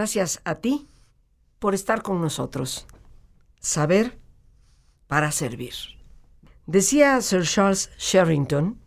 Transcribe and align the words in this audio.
Gracias 0.00 0.40
a 0.46 0.54
ti 0.54 0.88
por 1.58 1.74
estar 1.74 2.00
con 2.00 2.22
nosotros. 2.22 2.86
Saber 3.60 4.18
para 5.08 5.30
servir. 5.30 5.74
Decía 6.64 7.20
Sir 7.20 7.42
Charles 7.42 7.90
Sherrington, 7.98 8.80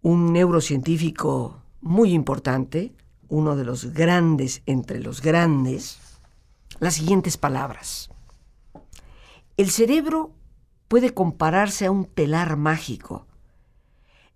un 0.00 0.32
neurocientífico 0.32 1.62
muy 1.82 2.14
importante, 2.14 2.94
uno 3.28 3.54
de 3.54 3.64
los 3.64 3.92
grandes 3.92 4.62
entre 4.64 5.00
los 5.00 5.20
grandes, 5.20 5.98
las 6.80 6.94
siguientes 6.94 7.36
palabras. 7.36 8.08
El 9.58 9.70
cerebro 9.70 10.32
puede 10.88 11.12
compararse 11.12 11.84
a 11.84 11.90
un 11.90 12.06
telar 12.06 12.56
mágico 12.56 13.26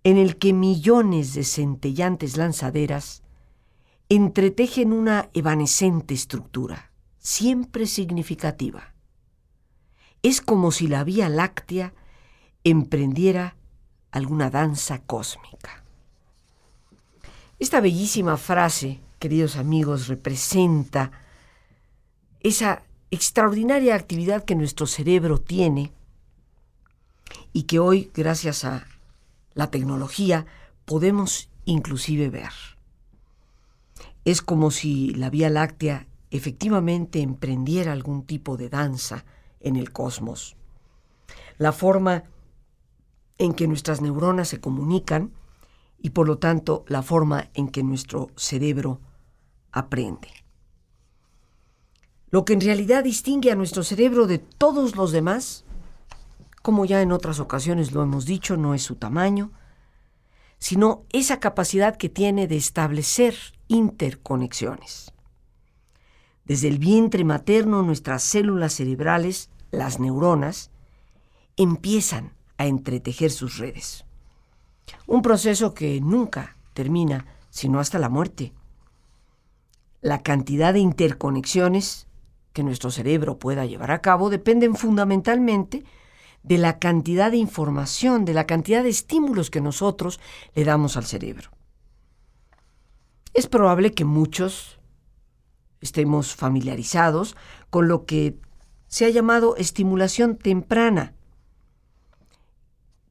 en 0.03 0.17
el 0.17 0.37
que 0.37 0.53
millones 0.53 1.33
de 1.33 1.43
centellantes 1.43 2.37
lanzaderas 2.37 3.23
entretejen 4.09 4.93
una 4.93 5.29
evanescente 5.33 6.13
estructura, 6.13 6.91
siempre 7.17 7.85
significativa. 7.87 8.93
Es 10.23 10.41
como 10.41 10.71
si 10.71 10.87
la 10.87 11.03
Vía 11.03 11.29
Láctea 11.29 11.93
emprendiera 12.63 13.55
alguna 14.11 14.49
danza 14.49 14.99
cósmica. 14.99 15.83
Esta 17.59 17.81
bellísima 17.81 18.37
frase, 18.37 18.99
queridos 19.19 19.57
amigos, 19.57 20.07
representa 20.07 21.11
esa 22.39 22.83
extraordinaria 23.11 23.95
actividad 23.95 24.45
que 24.45 24.55
nuestro 24.55 24.85
cerebro 24.85 25.39
tiene 25.39 25.91
y 27.51 27.63
que 27.63 27.79
hoy, 27.79 28.11
gracias 28.13 28.63
a 28.63 28.85
la 29.53 29.69
tecnología, 29.69 30.45
podemos 30.85 31.49
inclusive 31.65 32.29
ver. 32.29 32.76
Es 34.27 34.41
como 34.41 34.71
si 34.71 35.13
la 35.13 35.29
Vía 35.29 35.49
Láctea 35.49 36.05
efectivamente 36.31 37.21
emprendiera 37.21 37.93
algún 37.93 38.25
tipo 38.25 38.57
de 38.57 38.67
danza 38.67 39.23
en 39.61 39.77
el 39.77 39.93
cosmos. 39.93 40.57
La 41.57 41.71
forma 41.71 42.25
en 43.37 43.53
que 43.53 43.69
nuestras 43.69 44.01
neuronas 44.01 44.49
se 44.49 44.59
comunican 44.59 45.31
y 45.97 46.09
por 46.09 46.27
lo 46.27 46.39
tanto 46.39 46.83
la 46.89 47.03
forma 47.03 47.51
en 47.53 47.69
que 47.69 47.83
nuestro 47.83 48.27
cerebro 48.35 48.99
aprende. 49.71 50.27
Lo 52.29 52.43
que 52.43 52.51
en 52.51 52.59
realidad 52.59 53.05
distingue 53.05 53.53
a 53.53 53.55
nuestro 53.55 53.81
cerebro 53.81 54.27
de 54.27 54.39
todos 54.39 54.97
los 54.97 55.13
demás, 55.13 55.63
como 56.61 56.83
ya 56.83 57.01
en 57.01 57.13
otras 57.13 57.39
ocasiones 57.39 57.93
lo 57.93 58.03
hemos 58.03 58.25
dicho, 58.25 58.57
no 58.57 58.73
es 58.73 58.83
su 58.83 58.95
tamaño, 58.95 59.53
sino 60.59 61.05
esa 61.11 61.39
capacidad 61.39 61.97
que 61.97 62.09
tiene 62.09 62.47
de 62.47 62.57
establecer 62.57 63.35
interconexiones. 63.67 65.13
Desde 66.45 66.67
el 66.69 66.79
vientre 66.79 67.23
materno 67.23 67.83
nuestras 67.83 68.23
células 68.23 68.73
cerebrales, 68.73 69.49
las 69.71 69.99
neuronas, 69.99 70.71
empiezan 71.57 72.33
a 72.57 72.67
entretejer 72.67 73.31
sus 73.31 73.57
redes. 73.57 74.05
Un 75.05 75.21
proceso 75.21 75.73
que 75.73 75.99
nunca 76.01 76.55
termina, 76.73 77.25
sino 77.49 77.79
hasta 77.79 77.99
la 77.99 78.09
muerte. 78.09 78.53
La 80.01 80.23
cantidad 80.23 80.73
de 80.73 80.79
interconexiones 80.79 82.07
que 82.53 82.63
nuestro 82.63 82.91
cerebro 82.91 83.37
pueda 83.37 83.65
llevar 83.65 83.91
a 83.91 84.01
cabo 84.01 84.29
dependen 84.29 84.75
fundamentalmente 84.75 85.83
de 86.43 86.57
la 86.57 86.79
cantidad 86.79 87.31
de 87.31 87.37
información, 87.37 88.25
de 88.25 88.33
la 88.33 88.45
cantidad 88.45 88.83
de 88.83 88.89
estímulos 88.89 89.49
que 89.49 89.61
nosotros 89.61 90.19
le 90.53 90.63
damos 90.63 90.97
al 90.97 91.05
cerebro. 91.05 91.51
Es 93.33 93.47
probable 93.47 93.93
que 93.93 94.05
muchos 94.05 94.79
estemos 95.81 96.35
familiarizados 96.35 97.35
con 97.69 97.87
lo 97.87 98.05
que 98.05 98.39
se 98.87 99.05
ha 99.05 99.09
llamado 99.09 99.55
estimulación 99.57 100.37
temprana, 100.37 101.13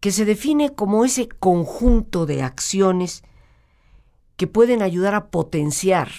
que 0.00 0.10
se 0.10 0.24
define 0.24 0.74
como 0.74 1.04
ese 1.04 1.28
conjunto 1.28 2.26
de 2.26 2.42
acciones 2.42 3.22
que 4.36 4.46
pueden 4.46 4.82
ayudar 4.82 5.14
a 5.14 5.28
potenciar 5.28 6.10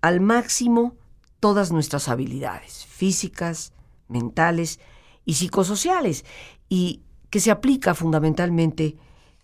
al 0.00 0.20
máximo 0.20 0.96
todas 1.38 1.72
nuestras 1.72 2.08
habilidades 2.08 2.86
físicas, 2.86 3.72
mentales 4.08 4.80
y 5.30 5.34
psicosociales, 5.34 6.24
y 6.68 7.02
que 7.30 7.38
se 7.38 7.52
aplica 7.52 7.94
fundamentalmente 7.94 8.96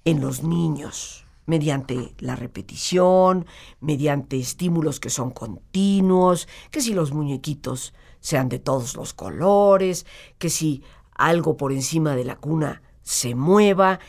en 0.04 0.20
los 0.20 0.42
niños 0.42 1.24
mediante 1.47 2.12
la 2.19 2.34
repetición, 2.34 3.47
mediante 3.78 4.36
estímulos 4.36 4.98
que 4.98 5.10
son 5.10 5.30
continuos, 5.30 6.48
que 6.72 6.80
si 6.80 6.92
los 6.92 7.12
muñequitos 7.12 7.94
sean 8.19 8.48
de 8.48 8.58
todos 8.58 8.97
los 8.97 9.14
colores, 9.14 10.06
que 10.38 10.50
si 10.50 10.82
algo 11.14 11.56
por 11.56 11.70
encima 11.70 12.16
de 12.16 12.24
la 12.24 12.34
cuna 12.34 12.82
se 13.03 13.36
mueva 13.36 14.00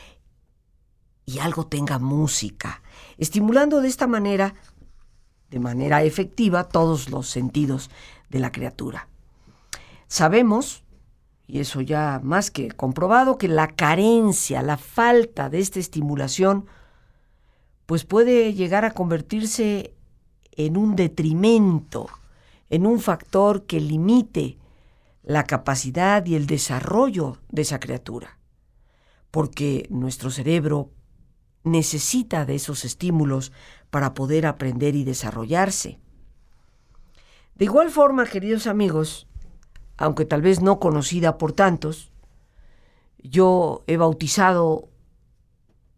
y 1.27 1.37
algo 1.37 1.67
tenga 1.67 1.99
música, 1.99 2.81
estimulando 3.19 3.81
de 3.81 3.87
esta 3.87 4.07
manera, 4.07 4.55
de 5.51 5.59
manera 5.59 6.01
efectiva, 6.01 6.69
todos 6.69 7.11
los 7.11 7.27
sentidos 7.27 7.91
de 8.29 8.39
la 8.39 8.51
criatura. 8.51 9.09
Sabemos 10.07 10.86
y 11.47 11.59
eso 11.59 11.79
ya 11.79 12.19
más 12.21 12.51
que 12.51 12.69
comprobado, 12.69 13.37
que 13.37 13.47
la 13.47 13.69
carencia, 13.69 14.61
la 14.61 14.77
falta 14.77 15.49
de 15.49 15.59
esta 15.59 15.79
estimulación, 15.79 16.65
pues 17.85 18.03
puede 18.03 18.53
llegar 18.53 18.83
a 18.83 18.91
convertirse 18.91 19.93
en 20.51 20.75
un 20.75 20.97
detrimento, 20.97 22.07
en 22.69 22.85
un 22.85 22.99
factor 22.99 23.63
que 23.65 23.79
limite 23.79 24.57
la 25.23 25.45
capacidad 25.45 26.25
y 26.25 26.35
el 26.35 26.47
desarrollo 26.47 27.37
de 27.49 27.61
esa 27.61 27.79
criatura, 27.79 28.37
porque 29.31 29.87
nuestro 29.89 30.31
cerebro 30.31 30.91
necesita 31.63 32.45
de 32.45 32.55
esos 32.55 32.83
estímulos 32.83 33.53
para 33.89 34.13
poder 34.13 34.45
aprender 34.45 34.95
y 34.95 35.05
desarrollarse. 35.05 35.99
De 37.55 37.65
igual 37.65 37.89
forma, 37.89 38.25
queridos 38.25 38.67
amigos, 38.67 39.27
aunque 39.97 40.25
tal 40.25 40.41
vez 40.41 40.61
no 40.61 40.79
conocida 40.79 41.37
por 41.37 41.53
tantos, 41.53 42.11
yo 43.17 43.83
he 43.87 43.97
bautizado 43.97 44.89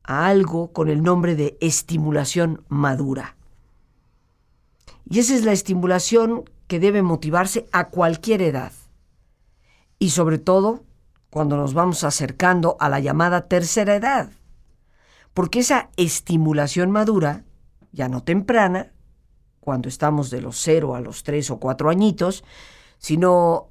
a 0.03 0.27
algo 0.27 0.71
con 0.71 0.89
el 0.89 1.03
nombre 1.03 1.35
de 1.35 1.57
estimulación 1.61 2.63
madura. 2.69 3.35
Y 5.09 5.19
esa 5.19 5.35
es 5.35 5.43
la 5.43 5.51
estimulación 5.51 6.49
que 6.67 6.79
debe 6.79 7.01
motivarse 7.01 7.67
a 7.71 7.89
cualquier 7.89 8.41
edad. 8.41 8.71
Y 9.97 10.11
sobre 10.11 10.37
todo 10.37 10.83
cuando 11.29 11.57
nos 11.57 11.73
vamos 11.73 12.03
acercando 12.03 12.77
a 12.79 12.89
la 12.89 12.99
llamada 12.99 13.47
tercera 13.47 13.95
edad. 13.95 14.31
Porque 15.33 15.59
esa 15.59 15.89
estimulación 15.97 16.89
madura, 16.89 17.43
ya 17.91 18.09
no 18.09 18.23
temprana, 18.23 18.93
cuando 19.59 19.89
estamos 19.89 20.29
de 20.29 20.41
los 20.41 20.57
cero 20.57 20.95
a 20.95 21.01
los 21.01 21.23
tres 21.23 21.51
o 21.51 21.59
cuatro 21.59 21.89
añitos, 21.89 22.43
sino 22.97 23.69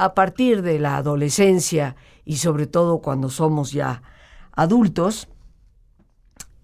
a 0.00 0.14
partir 0.14 0.62
de 0.62 0.78
la 0.78 0.96
adolescencia 0.96 1.94
y 2.24 2.38
sobre 2.38 2.66
todo 2.66 3.00
cuando 3.00 3.28
somos 3.28 3.70
ya 3.72 4.02
adultos, 4.52 5.28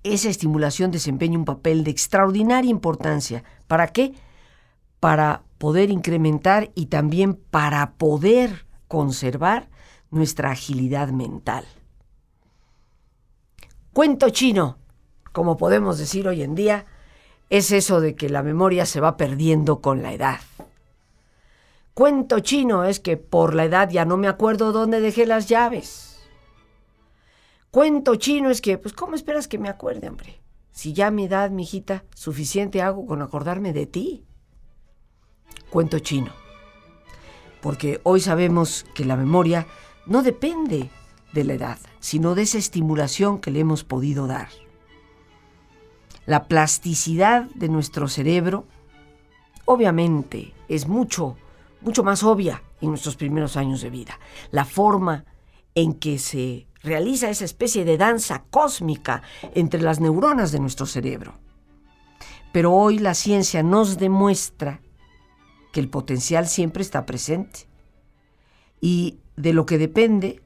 esa 0.03 0.31
estimulación 0.31 0.91
desempeña 0.91 1.39
un 1.39 1.45
papel 1.45 1.85
de 1.85 1.91
extraordinaria 1.91 2.71
importancia. 2.71 3.45
¿Para 3.67 3.89
qué? 3.89 4.15
Para 5.01 5.43
poder 5.59 5.91
incrementar 5.91 6.71
y 6.75 6.87
también 6.87 7.35
para 7.35 7.93
poder 7.93 8.67
conservar 8.89 9.69
nuestra 10.11 10.53
agilidad 10.53 11.09
mental. 11.09 11.67
Cuento 13.93 14.31
chino, 14.31 14.79
como 15.33 15.59
podemos 15.59 15.99
decir 15.99 16.27
hoy 16.27 16.43
en 16.43 16.55
día, 16.55 16.87
es 17.51 17.71
eso 17.71 18.01
de 18.01 18.15
que 18.15 18.31
la 18.31 18.43
memoria 18.43 18.87
se 18.87 19.01
va 19.01 19.19
perdiendo 19.19 19.83
con 19.83 20.03
la 20.03 20.15
edad. 20.15 20.41
Cuento 21.97 22.41
chino 22.41 22.85
es 22.85 23.01
que 23.01 23.17
por 23.17 23.55
la 23.55 23.65
edad 23.65 23.89
ya 23.89 24.05
no 24.05 24.19
me 24.19 24.29
acuerdo 24.29 24.71
dónde 24.71 25.01
dejé 25.01 25.25
las 25.25 25.49
llaves. 25.49 26.29
Cuento 27.71 28.17
chino 28.17 28.51
es 28.51 28.61
que, 28.61 28.77
pues, 28.77 28.93
¿cómo 28.93 29.15
esperas 29.15 29.49
que 29.49 29.57
me 29.57 29.71
acuerde, 29.71 30.11
hombre? 30.11 30.43
Si 30.71 30.93
ya 30.93 31.07
a 31.07 31.11
mi 31.11 31.25
edad, 31.25 31.51
mijita, 31.51 32.05
suficiente 32.15 32.83
hago 32.83 33.07
con 33.07 33.23
acordarme 33.23 33.73
de 33.73 33.87
ti. 33.87 34.27
Cuento 35.71 35.99
chino. 36.01 36.33
Porque 37.63 38.03
hoy 38.03 38.21
sabemos 38.21 38.85
que 38.95 39.07
la 39.07 39.17
memoria 39.17 39.67
no 40.05 40.23
depende 40.23 40.91
de 41.33 41.45
la 41.45 41.55
edad, 41.55 41.79
sino 42.01 42.35
de 42.35 42.43
esa 42.43 42.59
estimulación 42.59 43.41
que 43.41 43.51
le 43.51 43.61
hemos 43.61 43.85
podido 43.85 44.27
dar. 44.27 44.51
La 46.27 46.47
plasticidad 46.47 47.49
de 47.55 47.71
nuestro 47.71 48.07
cerebro, 48.09 48.67
obviamente, 49.65 50.53
es 50.69 50.89
mucho 50.89 51.39
mucho 51.81 52.03
más 52.03 52.23
obvia 52.23 52.63
en 52.81 52.91
nuestros 52.91 53.17
primeros 53.17 53.57
años 53.57 53.81
de 53.81 53.91
vida. 53.91 54.19
La 54.51 54.65
forma 54.65 55.25
en 55.75 55.95
que 55.95 56.19
se 56.19 56.67
realiza 56.83 57.31
esa 57.31 57.45
especie 57.45 57.85
de 57.85 57.99
danza 57.99 58.45
cósmica 58.51 59.23
entre 59.55 59.83
las 59.83 60.01
neuronas 60.01 60.53
de 60.53 60.61
nuestro 60.61 60.87
cerebro. 60.87 61.35
Pero 62.53 62.73
hoy 62.73 62.99
la 62.99 63.15
ciencia 63.15 63.63
nos 63.63 63.99
demuestra 63.99 64.81
que 65.73 65.81
el 65.81 65.91
potencial 65.91 66.47
siempre 66.49 66.83
está 66.83 67.05
presente. 67.05 67.69
Y 68.81 69.19
de 69.37 69.53
lo 69.53 69.67
que 69.67 69.79
depende 69.79 70.43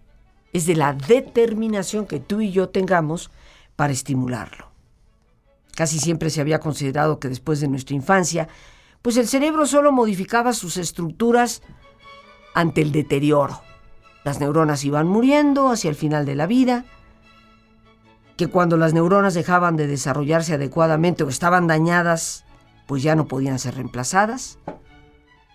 es 0.53 0.67
de 0.67 0.75
la 0.75 0.93
determinación 0.93 2.07
que 2.07 2.19
tú 2.19 2.41
y 2.41 2.51
yo 2.51 2.69
tengamos 2.71 3.31
para 3.77 3.93
estimularlo. 3.93 4.71
Casi 5.77 5.99
siempre 5.99 6.31
se 6.31 6.41
había 6.41 6.59
considerado 6.59 7.21
que 7.21 7.29
después 7.29 7.61
de 7.61 7.69
nuestra 7.69 7.95
infancia, 7.95 8.49
pues 9.03 9.17
el 9.17 9.27
cerebro 9.27 9.67
solo 9.67 9.93
modificaba 9.93 10.53
sus 10.53 10.77
estructuras 10.77 11.63
ante 12.55 12.83
el 12.83 12.93
deterioro. 12.93 13.61
Las 14.25 14.41
neuronas 14.41 14.85
iban 14.85 15.07
muriendo 15.07 15.69
hacia 15.71 15.89
el 15.89 15.97
final 15.97 16.27
de 16.27 16.35
la 16.35 16.47
vida, 16.47 16.85
que 18.37 18.49
cuando 18.49 18.77
las 18.77 18.95
neuronas 18.95 19.35
dejaban 19.35 19.77
de 19.77 19.87
desarrollarse 19.87 20.55
adecuadamente 20.55 21.25
o 21.25 21.29
estaban 21.29 21.67
dañadas, 21.67 22.45
pues 22.87 23.03
ya 23.03 23.15
no 23.15 23.27
podían 23.27 23.59
ser 23.59 23.75
reemplazadas. 23.75 24.59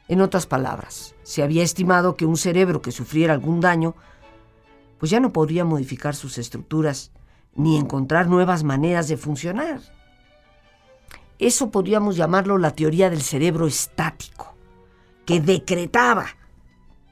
En 0.08 0.22
otras 0.22 0.46
palabras, 0.46 1.16
se 1.24 1.42
había 1.42 1.64
estimado 1.64 2.16
que 2.16 2.26
un 2.26 2.38
cerebro 2.38 2.82
que 2.82 2.92
sufriera 2.92 3.34
algún 3.34 3.60
daño, 3.60 3.96
pues 5.00 5.10
ya 5.10 5.20
no 5.20 5.34
podría 5.34 5.66
modificar 5.66 6.16
sus 6.16 6.38
estructuras 6.38 7.12
ni 7.56 7.78
encontrar 7.78 8.28
nuevas 8.28 8.64
maneras 8.64 9.08
de 9.08 9.18
funcionar. 9.18 9.82
Eso 11.40 11.72
podríamos 11.72 12.16
llamarlo 12.16 12.58
la 12.58 12.72
teoría 12.72 13.10
del 13.10 13.22
cerebro 13.22 13.68
estático, 13.68 14.56
que 15.26 15.42
decretaba 15.42 16.28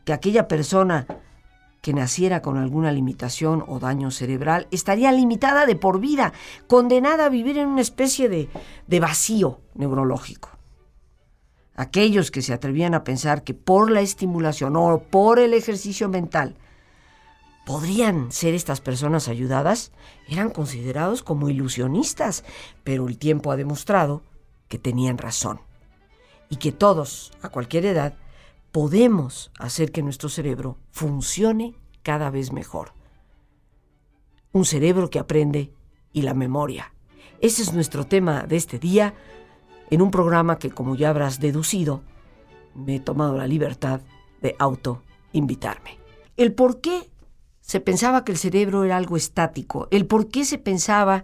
que 0.06 0.14
aquella 0.14 0.48
persona 0.48 1.06
que 1.82 1.94
naciera 1.94 2.42
con 2.42 2.58
alguna 2.58 2.94
limitación 2.94 3.64
o 3.68 3.78
daño 3.78 4.10
cerebral 4.10 4.68
estaría 4.72 5.12
limitada 5.12 5.66
de 5.66 5.76
por 5.76 6.00
vida, 6.00 6.32
condenada 6.68 7.26
a 7.26 7.30
vivir 7.30 7.58
en 7.58 7.68
una 7.68 7.82
especie 7.82 8.30
de, 8.30 8.50
de 8.88 9.00
vacío 9.02 9.60
neurológico. 9.76 10.50
Aquellos 11.76 12.32
que 12.32 12.42
se 12.42 12.54
atrevían 12.54 12.94
a 12.94 13.04
pensar 13.04 13.44
que 13.44 13.54
por 13.54 13.92
la 13.92 14.00
estimulación 14.00 14.78
o 14.78 15.00
por 15.00 15.40
el 15.40 15.54
ejercicio 15.54 16.08
mental 16.08 16.56
podrían 17.66 18.32
ser 18.32 18.54
estas 18.54 18.82
personas 18.82 19.28
ayudadas, 19.28 19.92
eran 20.28 20.50
considerados 20.50 21.24
como 21.24 21.50
ilusionistas, 21.50 22.44
pero 22.84 23.08
el 23.08 23.18
tiempo 23.18 23.52
ha 23.52 23.56
demostrado 23.56 24.22
que 24.68 24.78
tenían 24.78 25.18
razón 25.18 25.62
y 26.50 26.58
que 26.58 26.72
todos, 26.72 27.32
a 27.42 27.50
cualquier 27.50 27.86
edad, 27.86 28.16
podemos 28.72 29.52
hacer 29.58 29.92
que 29.92 30.04
nuestro 30.04 30.30
cerebro 30.30 30.78
funcione 30.92 31.76
cada 32.02 32.30
vez 32.30 32.52
mejor. 32.52 32.94
Un 34.52 34.66
cerebro 34.66 35.10
que 35.10 35.20
aprende 35.20 35.74
y 36.12 36.22
la 36.22 36.34
memoria. 36.34 36.94
Ese 37.42 37.62
es 37.62 37.74
nuestro 37.74 38.06
tema 38.06 38.44
de 38.44 38.56
este 38.56 38.78
día, 38.78 39.16
en 39.90 40.02
un 40.02 40.12
programa 40.12 40.60
que, 40.60 40.70
como 40.70 40.96
ya 40.96 41.10
habrás 41.10 41.40
deducido, 41.40 42.02
me 42.76 42.96
he 42.96 43.00
tomado 43.00 43.38
la 43.38 43.48
libertad 43.48 44.02
de 44.42 44.56
auto-invitarme. 44.60 45.98
El 46.38 46.54
por 46.54 46.82
qué 46.82 47.10
se 47.64 47.80
pensaba 47.80 48.26
que 48.26 48.34
el 48.34 48.38
cerebro 48.38 48.84
era 48.84 48.98
algo 48.98 49.16
estático, 49.16 49.88
el 49.90 50.06
por 50.06 50.28
qué 50.28 50.44
se 50.44 50.58
pensaba 50.58 51.24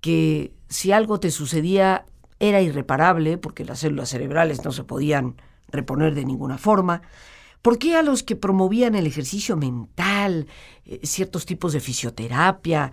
que 0.00 0.54
si 0.68 0.92
algo 0.92 1.18
te 1.18 1.32
sucedía 1.32 2.06
era 2.38 2.60
irreparable, 2.60 3.36
porque 3.36 3.64
las 3.64 3.80
células 3.80 4.10
cerebrales 4.10 4.64
no 4.64 4.70
se 4.70 4.84
podían 4.84 5.36
reponer 5.68 6.14
de 6.14 6.24
ninguna 6.24 6.56
forma. 6.56 7.02
¿Por 7.62 7.78
qué 7.78 7.96
a 7.96 8.02
los 8.02 8.22
que 8.22 8.36
promovían 8.36 8.94
el 8.94 9.06
ejercicio 9.06 9.56
mental, 9.56 10.46
eh, 10.84 11.00
ciertos 11.02 11.46
tipos 11.46 11.72
de 11.72 11.80
fisioterapia, 11.80 12.92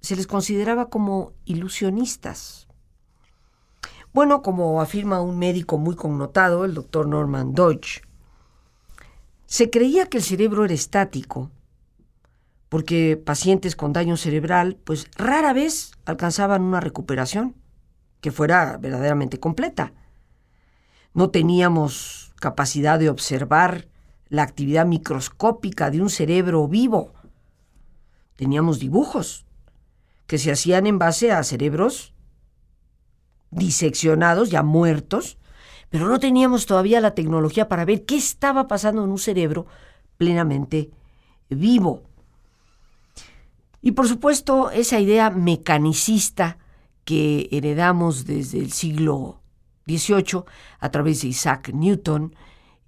se 0.00 0.16
les 0.16 0.26
consideraba 0.26 0.88
como 0.88 1.34
ilusionistas? 1.44 2.66
Bueno, 4.12 4.42
como 4.42 4.80
afirma 4.80 5.20
un 5.20 5.38
médico 5.38 5.78
muy 5.78 5.94
connotado, 5.94 6.64
el 6.64 6.74
doctor 6.74 7.06
Norman 7.06 7.54
Deutsch, 7.54 8.02
se 9.46 9.70
creía 9.70 10.06
que 10.06 10.16
el 10.16 10.24
cerebro 10.24 10.64
era 10.64 10.74
estático 10.74 11.52
porque 12.68 13.16
pacientes 13.16 13.76
con 13.76 13.92
daño 13.92 14.16
cerebral 14.16 14.76
pues 14.84 15.08
rara 15.16 15.52
vez 15.52 15.92
alcanzaban 16.04 16.62
una 16.62 16.80
recuperación 16.80 17.54
que 18.20 18.32
fuera 18.32 18.76
verdaderamente 18.76 19.38
completa 19.38 19.92
no 21.16 21.30
teníamos 21.30 22.34
capacidad 22.38 22.98
de 22.98 23.08
observar 23.08 23.88
la 24.28 24.42
actividad 24.42 24.84
microscópica 24.84 25.90
de 25.90 26.02
un 26.02 26.10
cerebro 26.10 26.68
vivo. 26.68 27.14
Teníamos 28.36 28.78
dibujos 28.78 29.46
que 30.26 30.36
se 30.36 30.52
hacían 30.52 30.86
en 30.86 30.98
base 30.98 31.32
a 31.32 31.42
cerebros 31.42 32.12
diseccionados, 33.50 34.50
ya 34.50 34.62
muertos, 34.62 35.38
pero 35.88 36.06
no 36.06 36.20
teníamos 36.20 36.66
todavía 36.66 37.00
la 37.00 37.14
tecnología 37.14 37.66
para 37.66 37.86
ver 37.86 38.04
qué 38.04 38.18
estaba 38.18 38.68
pasando 38.68 39.02
en 39.02 39.08
un 39.08 39.18
cerebro 39.18 39.64
plenamente 40.18 40.90
vivo. 41.48 42.02
Y 43.82 43.92
por 43.92 44.08
supuesto, 44.08 44.70
esa 44.70 45.00
idea 45.00 45.30
mecanicista 45.30 46.58
que 47.04 47.48
heredamos 47.52 48.26
desde 48.26 48.58
el 48.58 48.72
siglo 48.72 49.40
18 49.86 50.44
a 50.80 50.90
través 50.90 51.22
de 51.22 51.28
Isaac 51.28 51.70
Newton 51.72 52.34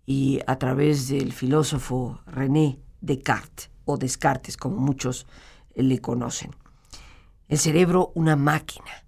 y 0.05 0.41
a 0.47 0.57
través 0.59 1.09
del 1.09 1.33
filósofo 1.33 2.21
René 2.27 2.81
Descartes, 3.01 3.71
o 3.85 3.97
Descartes 3.97 4.57
como 4.57 4.77
muchos 4.79 5.27
le 5.75 6.01
conocen. 6.01 6.51
El 7.49 7.59
cerebro, 7.59 8.13
una 8.15 8.37
máquina. 8.37 9.05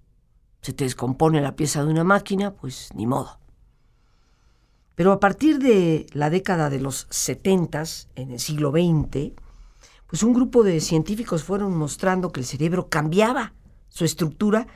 Se 0.62 0.72
te 0.72 0.84
descompone 0.84 1.40
la 1.40 1.56
pieza 1.56 1.84
de 1.84 1.90
una 1.90 2.04
máquina, 2.04 2.52
pues 2.54 2.90
ni 2.94 3.06
modo. 3.06 3.38
Pero 4.94 5.12
a 5.12 5.20
partir 5.20 5.58
de 5.58 6.06
la 6.12 6.30
década 6.30 6.70
de 6.70 6.80
los 6.80 7.06
70, 7.10 7.82
en 8.16 8.30
el 8.32 8.38
siglo 8.38 8.70
XX, 8.70 9.32
pues 10.10 10.24
un 10.24 10.34
grupo 10.34 10.64
de 10.64 10.80
científicos 10.80 11.44
fueron 11.44 11.76
mostrando 11.76 12.32
que 12.32 12.40
el 12.40 12.46
cerebro 12.46 12.88
cambiaba 12.88 13.54
su 13.88 14.04
estructura 14.04 14.66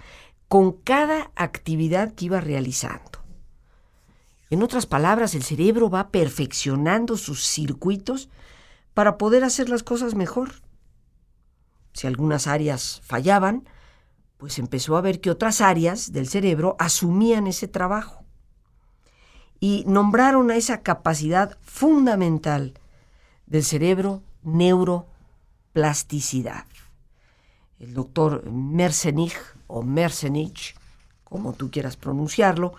con 0.46 0.72
cada 0.72 1.32
actividad 1.34 2.14
que 2.14 2.26
iba 2.26 2.40
realizando. 2.40 3.24
En 4.48 4.62
otras 4.62 4.86
palabras, 4.86 5.34
el 5.34 5.42
cerebro 5.42 5.90
va 5.90 6.10
perfeccionando 6.10 7.16
sus 7.16 7.44
circuitos 7.44 8.28
para 8.94 9.18
poder 9.18 9.42
hacer 9.42 9.68
las 9.68 9.82
cosas 9.82 10.14
mejor. 10.14 10.52
Si 11.92 12.06
algunas 12.06 12.46
áreas 12.46 13.00
fallaban, 13.04 13.68
pues 14.36 14.60
empezó 14.60 14.96
a 14.96 15.00
ver 15.00 15.20
que 15.20 15.32
otras 15.32 15.60
áreas 15.60 16.12
del 16.12 16.28
cerebro 16.28 16.76
asumían 16.78 17.48
ese 17.48 17.66
trabajo. 17.66 18.24
Y 19.58 19.82
nombraron 19.88 20.52
a 20.52 20.56
esa 20.56 20.82
capacidad 20.82 21.58
fundamental 21.60 22.74
del 23.46 23.64
cerebro 23.64 24.22
neuroplasticidad. 25.74 26.64
El 27.78 27.94
doctor 27.94 28.50
Merzenich 28.50 29.36
o 29.66 29.82
Merzenich, 29.82 30.74
como 31.24 31.52
tú 31.52 31.70
quieras 31.70 31.96
pronunciarlo, 31.96 32.74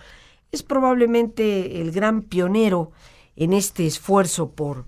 es 0.51 0.63
probablemente 0.63 1.81
el 1.81 1.91
gran 1.91 2.21
pionero 2.21 2.91
en 3.35 3.53
este 3.53 3.85
esfuerzo 3.85 4.51
por 4.51 4.85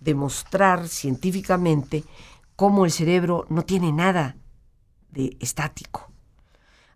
demostrar 0.00 0.88
científicamente 0.88 2.04
cómo 2.54 2.84
el 2.84 2.90
cerebro 2.90 3.46
no 3.50 3.62
tiene 3.62 3.92
nada 3.92 4.36
de 5.10 5.36
estático. 5.40 6.10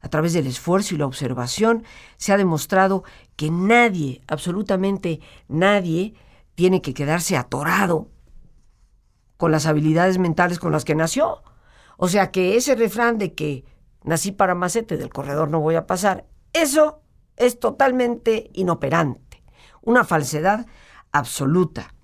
A 0.01 0.09
través 0.09 0.33
del 0.33 0.47
esfuerzo 0.47 0.95
y 0.95 0.99
la 0.99 1.07
observación 1.07 1.85
se 2.17 2.33
ha 2.33 2.39
demostrado 2.39 3.05
que 3.37 3.51
nadie, 3.51 4.23
absolutamente 4.29 5.21
nadie, 5.49 6.15
tiene 6.55 6.81
que 6.81 6.95
quedarse 6.95 7.37
atorado 7.37 8.09
con 9.41 9.53
las 9.53 9.65
habilidades 9.65 10.19
mentales 10.19 10.59
con 10.59 10.71
las 10.71 10.85
que 10.85 10.95
nació. 10.95 11.43
O 11.97 12.09
sea 12.09 12.31
que 12.31 12.57
ese 12.57 12.75
refrán 12.75 13.17
de 13.17 13.33
que 13.33 13.65
nací 14.05 14.33
para 14.33 14.55
macete, 14.55 14.99
del 14.99 15.09
corredor 15.09 15.49
no 15.49 15.61
voy 15.61 15.77
a 15.77 15.87
pasar, 15.87 16.27
eso 16.53 17.01
es 17.37 17.59
totalmente 17.59 18.51
inoperante, 18.53 19.43
una 19.81 20.05
falsedad 20.05 20.67
absoluta. 21.11 21.95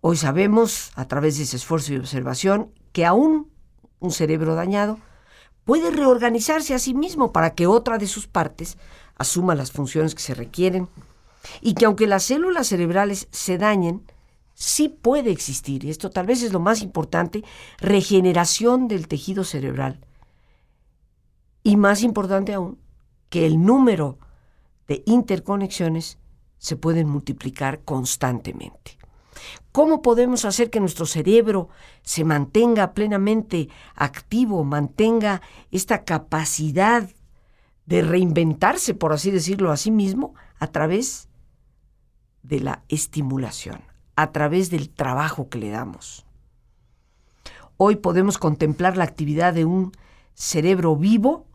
Hoy 0.00 0.16
sabemos, 0.16 0.92
a 0.94 1.06
través 1.06 1.36
de 1.36 1.42
ese 1.42 1.56
esfuerzo 1.56 1.92
y 1.92 1.98
observación, 1.98 2.72
que 2.92 3.04
aún 3.04 3.52
un 3.98 4.12
cerebro 4.12 4.54
dañado 4.54 4.98
puede 5.66 5.90
reorganizarse 5.90 6.72
a 6.72 6.78
sí 6.78 6.94
mismo 6.94 7.32
para 7.32 7.54
que 7.54 7.66
otra 7.66 7.98
de 7.98 8.06
sus 8.06 8.26
partes 8.26 8.78
asuma 9.16 9.54
las 9.54 9.72
funciones 9.72 10.14
que 10.14 10.22
se 10.22 10.32
requieren 10.32 10.88
y 11.60 11.74
que 11.74 11.84
aunque 11.84 12.06
las 12.06 12.22
células 12.22 12.68
cerebrales 12.68 13.28
se 13.30 13.58
dañen, 13.58 14.10
sí 14.60 14.90
puede 14.90 15.30
existir, 15.30 15.84
y 15.84 15.90
esto 15.90 16.10
tal 16.10 16.26
vez 16.26 16.42
es 16.42 16.52
lo 16.52 16.60
más 16.60 16.82
importante, 16.82 17.42
regeneración 17.78 18.88
del 18.88 19.08
tejido 19.08 19.42
cerebral. 19.42 20.04
Y 21.62 21.76
más 21.76 22.02
importante 22.02 22.52
aún, 22.52 22.78
que 23.30 23.46
el 23.46 23.64
número 23.64 24.18
de 24.86 25.02
interconexiones 25.06 26.18
se 26.58 26.76
pueden 26.76 27.08
multiplicar 27.08 27.84
constantemente. 27.84 28.98
¿Cómo 29.72 30.02
podemos 30.02 30.44
hacer 30.44 30.68
que 30.68 30.80
nuestro 30.80 31.06
cerebro 31.06 31.70
se 32.02 32.24
mantenga 32.24 32.92
plenamente 32.92 33.70
activo, 33.94 34.62
mantenga 34.62 35.40
esta 35.70 36.04
capacidad 36.04 37.08
de 37.86 38.02
reinventarse, 38.02 38.92
por 38.92 39.14
así 39.14 39.30
decirlo, 39.30 39.72
a 39.72 39.78
sí 39.78 39.90
mismo 39.90 40.34
a 40.58 40.66
través 40.66 41.30
de 42.42 42.60
la 42.60 42.84
estimulación, 42.88 43.89
a 44.22 44.32
través 44.32 44.70
del 44.70 44.90
trabajo 44.90 45.48
que 45.48 45.58
le 45.58 45.70
damos. 45.70 46.26
Hoy 47.78 47.96
podemos 47.96 48.36
contemplar 48.36 48.98
la 48.98 49.04
actividad 49.04 49.54
de 49.54 49.64
un 49.64 49.92
cerebro 50.34 50.94
vivo 50.94 51.46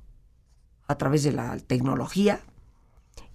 a 0.87 0.95
través 0.95 1.21
de 1.23 1.31
la 1.31 1.59
tecnología 1.59 2.39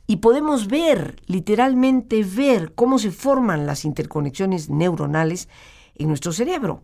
y 0.08 0.16
podemos 0.16 0.66
ver, 0.66 1.22
literalmente 1.26 2.24
ver 2.24 2.74
cómo 2.74 2.98
se 2.98 3.12
forman 3.12 3.66
las 3.66 3.84
interconexiones 3.84 4.68
neuronales 4.68 5.48
en 5.94 6.08
nuestro 6.08 6.32
cerebro. 6.32 6.82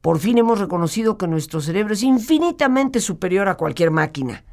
Por 0.00 0.18
fin 0.18 0.38
hemos 0.38 0.58
reconocido 0.58 1.16
que 1.16 1.28
nuestro 1.28 1.60
cerebro 1.60 1.94
es 1.94 2.02
infinitamente 2.02 3.00
superior 3.00 3.48
a 3.48 3.56
cualquier 3.56 3.92
máquina 3.92 4.44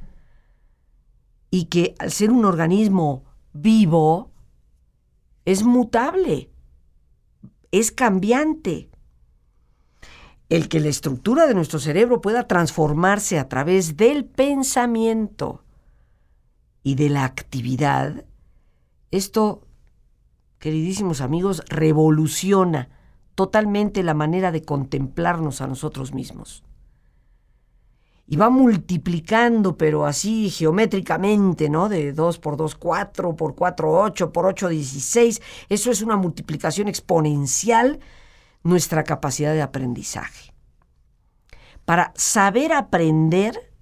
y 1.49 1.65
que 1.65 1.95
al 1.97 2.11
ser 2.11 2.29
un 2.29 2.45
organismo 2.45 3.23
vivo 3.53 4.29
es 5.45 5.63
mutable, 5.63 6.50
es 7.71 7.91
cambiante. 7.91 8.89
El 10.49 10.67
que 10.67 10.79
la 10.79 10.89
estructura 10.89 11.47
de 11.47 11.53
nuestro 11.53 11.79
cerebro 11.79 12.19
pueda 12.21 12.47
transformarse 12.47 13.39
a 13.39 13.47
través 13.47 13.95
del 13.95 14.25
pensamiento 14.25 15.63
y 16.83 16.95
de 16.95 17.09
la 17.09 17.23
actividad, 17.23 18.25
esto, 19.11 19.65
queridísimos 20.59 21.21
amigos, 21.21 21.63
revoluciona 21.69 22.89
totalmente 23.35 24.03
la 24.03 24.13
manera 24.13 24.51
de 24.51 24.63
contemplarnos 24.63 25.61
a 25.61 25.67
nosotros 25.67 26.13
mismos. 26.13 26.63
Y 28.31 28.37
va 28.37 28.49
multiplicando, 28.49 29.75
pero 29.75 30.05
así 30.05 30.49
geométricamente, 30.49 31.69
¿no? 31.69 31.89
De 31.89 32.13
2 32.13 32.39
por 32.39 32.55
2, 32.55 32.75
4, 32.75 33.35
por 33.35 33.55
4, 33.55 33.91
8, 33.91 34.31
por 34.31 34.45
8, 34.45 34.69
16. 34.69 35.41
Eso 35.67 35.91
es 35.91 36.01
una 36.01 36.15
multiplicación 36.15 36.87
exponencial 36.87 37.99
nuestra 38.63 39.03
capacidad 39.03 39.51
de 39.51 39.61
aprendizaje. 39.61 40.53
Para 41.83 42.13
saber 42.15 42.71
aprender, 42.71 43.73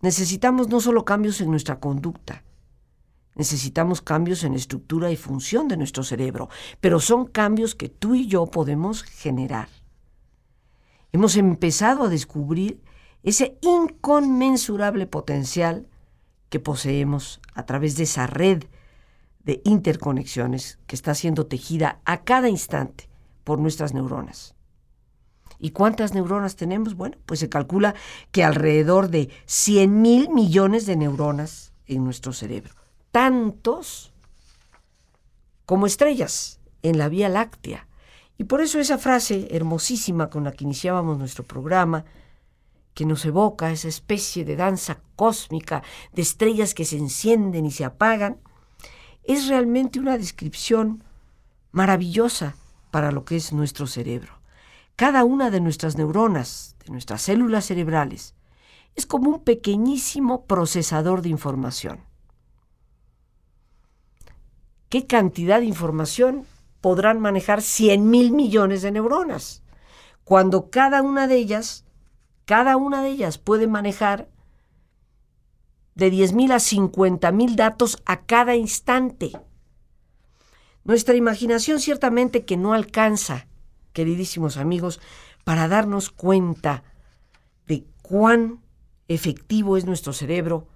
necesitamos 0.00 0.68
no 0.68 0.78
solo 0.78 1.04
cambios 1.04 1.40
en 1.40 1.50
nuestra 1.50 1.80
conducta, 1.80 2.44
necesitamos 3.34 4.00
cambios 4.00 4.44
en 4.44 4.54
estructura 4.54 5.10
y 5.10 5.16
función 5.16 5.66
de 5.66 5.76
nuestro 5.76 6.04
cerebro, 6.04 6.50
pero 6.80 7.00
son 7.00 7.26
cambios 7.26 7.74
que 7.74 7.88
tú 7.88 8.14
y 8.14 8.28
yo 8.28 8.46
podemos 8.46 9.02
generar. 9.02 9.77
Hemos 11.12 11.36
empezado 11.36 12.04
a 12.04 12.08
descubrir 12.08 12.82
ese 13.22 13.58
inconmensurable 13.62 15.06
potencial 15.06 15.88
que 16.48 16.60
poseemos 16.60 17.40
a 17.54 17.66
través 17.66 17.96
de 17.96 18.04
esa 18.04 18.26
red 18.26 18.64
de 19.44 19.60
interconexiones 19.64 20.78
que 20.86 20.96
está 20.96 21.14
siendo 21.14 21.46
tejida 21.46 22.00
a 22.04 22.22
cada 22.22 22.48
instante 22.48 23.08
por 23.44 23.58
nuestras 23.58 23.94
neuronas. 23.94 24.54
¿Y 25.58 25.70
cuántas 25.70 26.14
neuronas 26.14 26.56
tenemos? 26.56 26.94
Bueno, 26.94 27.16
pues 27.26 27.40
se 27.40 27.48
calcula 27.48 27.94
que 28.30 28.44
alrededor 28.44 29.08
de 29.08 29.30
100 29.46 30.00
mil 30.00 30.28
millones 30.30 30.86
de 30.86 30.96
neuronas 30.96 31.72
en 31.86 32.04
nuestro 32.04 32.32
cerebro 32.32 32.74
tantos 33.18 34.12
como 35.66 35.86
estrellas 35.86 36.60
en 36.82 36.98
la 36.98 37.08
Vía 37.08 37.28
Láctea. 37.28 37.87
Y 38.38 38.44
por 38.44 38.60
eso 38.60 38.78
esa 38.78 38.98
frase 38.98 39.48
hermosísima 39.50 40.30
con 40.30 40.44
la 40.44 40.52
que 40.52 40.64
iniciábamos 40.64 41.18
nuestro 41.18 41.44
programa, 41.44 42.04
que 42.94 43.04
nos 43.04 43.24
evoca 43.24 43.70
esa 43.70 43.88
especie 43.88 44.44
de 44.44 44.56
danza 44.56 45.00
cósmica 45.16 45.82
de 46.12 46.22
estrellas 46.22 46.72
que 46.72 46.84
se 46.84 46.96
encienden 46.96 47.66
y 47.66 47.70
se 47.70 47.84
apagan, 47.84 48.38
es 49.24 49.48
realmente 49.48 50.00
una 50.00 50.16
descripción 50.16 51.04
maravillosa 51.72 52.56
para 52.90 53.12
lo 53.12 53.24
que 53.24 53.36
es 53.36 53.52
nuestro 53.52 53.86
cerebro. 53.86 54.40
Cada 54.96 55.24
una 55.24 55.50
de 55.50 55.60
nuestras 55.60 55.96
neuronas, 55.96 56.76
de 56.84 56.92
nuestras 56.92 57.22
células 57.22 57.66
cerebrales, 57.66 58.34
es 58.94 59.04
como 59.04 59.30
un 59.30 59.44
pequeñísimo 59.44 60.46
procesador 60.46 61.22
de 61.22 61.28
información 61.28 62.08
qué 64.88 65.06
cantidad 65.06 65.60
de 65.60 65.66
información 65.66 66.46
podrán 66.80 67.20
manejar 67.20 67.62
100 67.62 68.08
mil 68.08 68.32
millones 68.32 68.82
de 68.82 68.92
neuronas, 68.92 69.62
cuando 70.24 70.70
cada 70.70 71.02
una 71.02 71.26
de 71.26 71.36
ellas, 71.36 71.84
cada 72.44 72.76
una 72.76 73.02
de 73.02 73.10
ellas 73.10 73.38
puede 73.38 73.66
manejar 73.66 74.28
de 75.94 76.10
10 76.10 76.32
mil 76.32 76.52
a 76.52 76.60
50 76.60 77.32
mil 77.32 77.56
datos 77.56 78.00
a 78.06 78.20
cada 78.20 78.54
instante. 78.54 79.32
Nuestra 80.84 81.16
imaginación 81.16 81.80
ciertamente 81.80 82.44
que 82.44 82.56
no 82.56 82.72
alcanza, 82.72 83.48
queridísimos 83.92 84.56
amigos, 84.56 85.00
para 85.44 85.66
darnos 85.66 86.10
cuenta 86.10 86.84
de 87.66 87.84
cuán 88.02 88.60
efectivo 89.08 89.76
es 89.76 89.86
nuestro 89.86 90.12
cerebro 90.12 90.68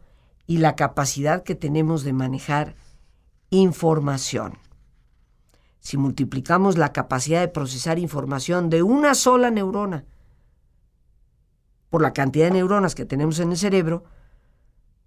y 0.46 0.58
la 0.58 0.74
capacidad 0.74 1.44
que 1.44 1.54
tenemos 1.54 2.02
de 2.02 2.12
manejar 2.12 2.74
información. 3.50 4.58
Si 5.82 5.96
multiplicamos 5.96 6.78
la 6.78 6.92
capacidad 6.92 7.40
de 7.40 7.48
procesar 7.48 7.98
información 7.98 8.70
de 8.70 8.84
una 8.84 9.16
sola 9.16 9.50
neurona 9.50 10.04
por 11.90 12.02
la 12.02 12.12
cantidad 12.12 12.46
de 12.46 12.52
neuronas 12.52 12.94
que 12.94 13.04
tenemos 13.04 13.40
en 13.40 13.50
el 13.50 13.58
cerebro, 13.58 14.04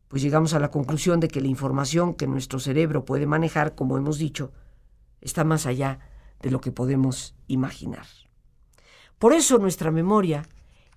pues 0.10 0.22
llegamos 0.22 0.54
a 0.54 0.60
la 0.60 0.72
conclusión 0.72 1.22
de 1.22 1.30
que 1.30 1.40
la 1.40 1.48
información 1.48 2.14
que 2.14 2.28
nuestro 2.28 2.60
cerebro 2.60 3.06
puede 3.06 3.26
manejar, 3.26 3.74
como 3.74 3.98
hemos 3.98 4.18
dicho, 4.18 4.52
está 5.22 5.46
más 5.46 5.66
allá 5.66 6.00
de 6.42 6.52
lo 6.52 6.60
que 6.60 6.74
podemos 6.74 7.36
imaginar. 7.48 8.06
Por 9.18 9.32
eso 9.32 9.58
nuestra 9.60 9.92
memoria 9.92 10.46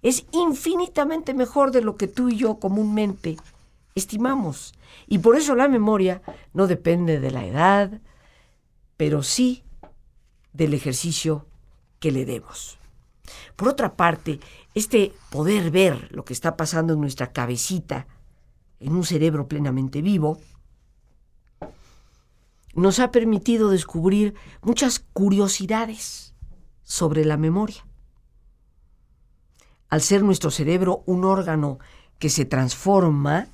es 0.03 0.27
infinitamente 0.33 1.35
mejor 1.35 1.71
de 1.71 1.83
lo 1.83 1.97
que 1.97 2.09
tú 2.09 2.31
y 2.31 2.37
yo 2.37 2.59
comúnmente 2.59 3.37
estimamos. 3.95 4.75
Y 5.07 5.19
por 5.19 5.37
eso 5.37 5.55
la 5.55 5.69
memoria 5.69 6.21
no 6.53 6.67
depende 6.67 7.21
de 7.21 7.31
la 7.31 7.47
edad, 7.47 8.01
pero 8.97 9.23
sí 9.23 9.63
del 10.53 10.75
ejercicio 10.75 11.47
que 12.01 12.13
le 12.13 12.25
demos. 12.25 12.79
Por 13.57 13.69
otra 13.69 13.97
parte, 13.97 14.41
este 14.75 15.13
poder 15.31 15.71
ver 15.71 16.09
lo 16.13 16.25
que 16.25 16.33
está 16.33 16.57
pasando 16.57 16.95
en 16.95 17.01
nuestra 17.01 17.33
cabecita, 17.33 18.07
en 18.81 18.95
un 18.95 19.05
cerebro 19.05 19.49
plenamente 19.49 20.03
vivo, 20.03 20.39
nos 22.75 23.01
ha 23.01 23.11
permitido 23.11 23.71
descubrir 23.71 24.35
muchas 24.63 25.01
curiosidades 25.13 26.35
sobre 26.85 27.25
la 27.25 27.37
memoria. 27.37 27.85
Al 29.89 30.01
ser 30.01 30.23
nuestro 30.23 30.51
cerebro 30.51 31.03
un 31.07 31.25
órgano 31.25 31.79
que 32.19 32.31
se 32.31 32.45
transforma, 32.45 33.49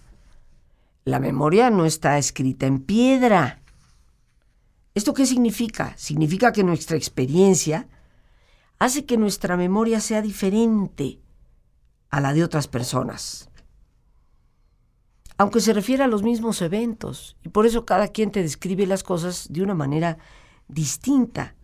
la 1.04 1.20
memoria 1.20 1.70
no 1.70 1.84
está 1.84 2.18
escrita 2.18 2.66
en 2.66 2.80
piedra. 2.80 3.60
¿Esto 4.94 5.12
qué 5.12 5.26
significa? 5.26 5.92
Significa 5.96 6.52
que 6.52 6.62
nuestra 6.62 6.96
experiencia 6.96 7.88
hace 8.78 9.04
que 9.04 9.16
nuestra 9.16 9.56
memoria 9.56 10.00
sea 10.00 10.22
diferente 10.22 11.18
a 12.10 12.20
la 12.20 12.32
de 12.32 12.44
otras 12.44 12.68
personas. 12.68 13.50
Aunque 15.36 15.60
se 15.60 15.72
refiere 15.72 16.04
a 16.04 16.06
los 16.06 16.22
mismos 16.22 16.62
eventos, 16.62 17.36
y 17.42 17.48
por 17.48 17.66
eso 17.66 17.84
cada 17.84 18.06
quien 18.06 18.30
te 18.30 18.40
describe 18.40 18.86
las 18.86 19.02
cosas 19.02 19.48
de 19.50 19.64
una 19.64 19.74
manera 19.74 20.18
distinta. 20.68 21.56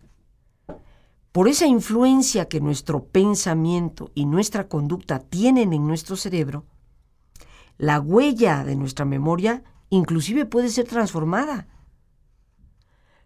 Por 1.31 1.47
esa 1.47 1.65
influencia 1.65 2.49
que 2.49 2.59
nuestro 2.59 3.05
pensamiento 3.05 4.11
y 4.13 4.25
nuestra 4.25 4.67
conducta 4.67 5.19
tienen 5.19 5.71
en 5.71 5.87
nuestro 5.87 6.17
cerebro, 6.17 6.65
la 7.77 8.01
huella 8.01 8.65
de 8.65 8.75
nuestra 8.75 9.05
memoria 9.05 9.63
inclusive 9.89 10.45
puede 10.45 10.67
ser 10.67 10.85
transformada. 10.85 11.69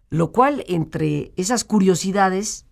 Lo 0.08 0.32
cual, 0.32 0.64
entre 0.68 1.32
esas 1.36 1.64
curiosidades, 1.64 2.66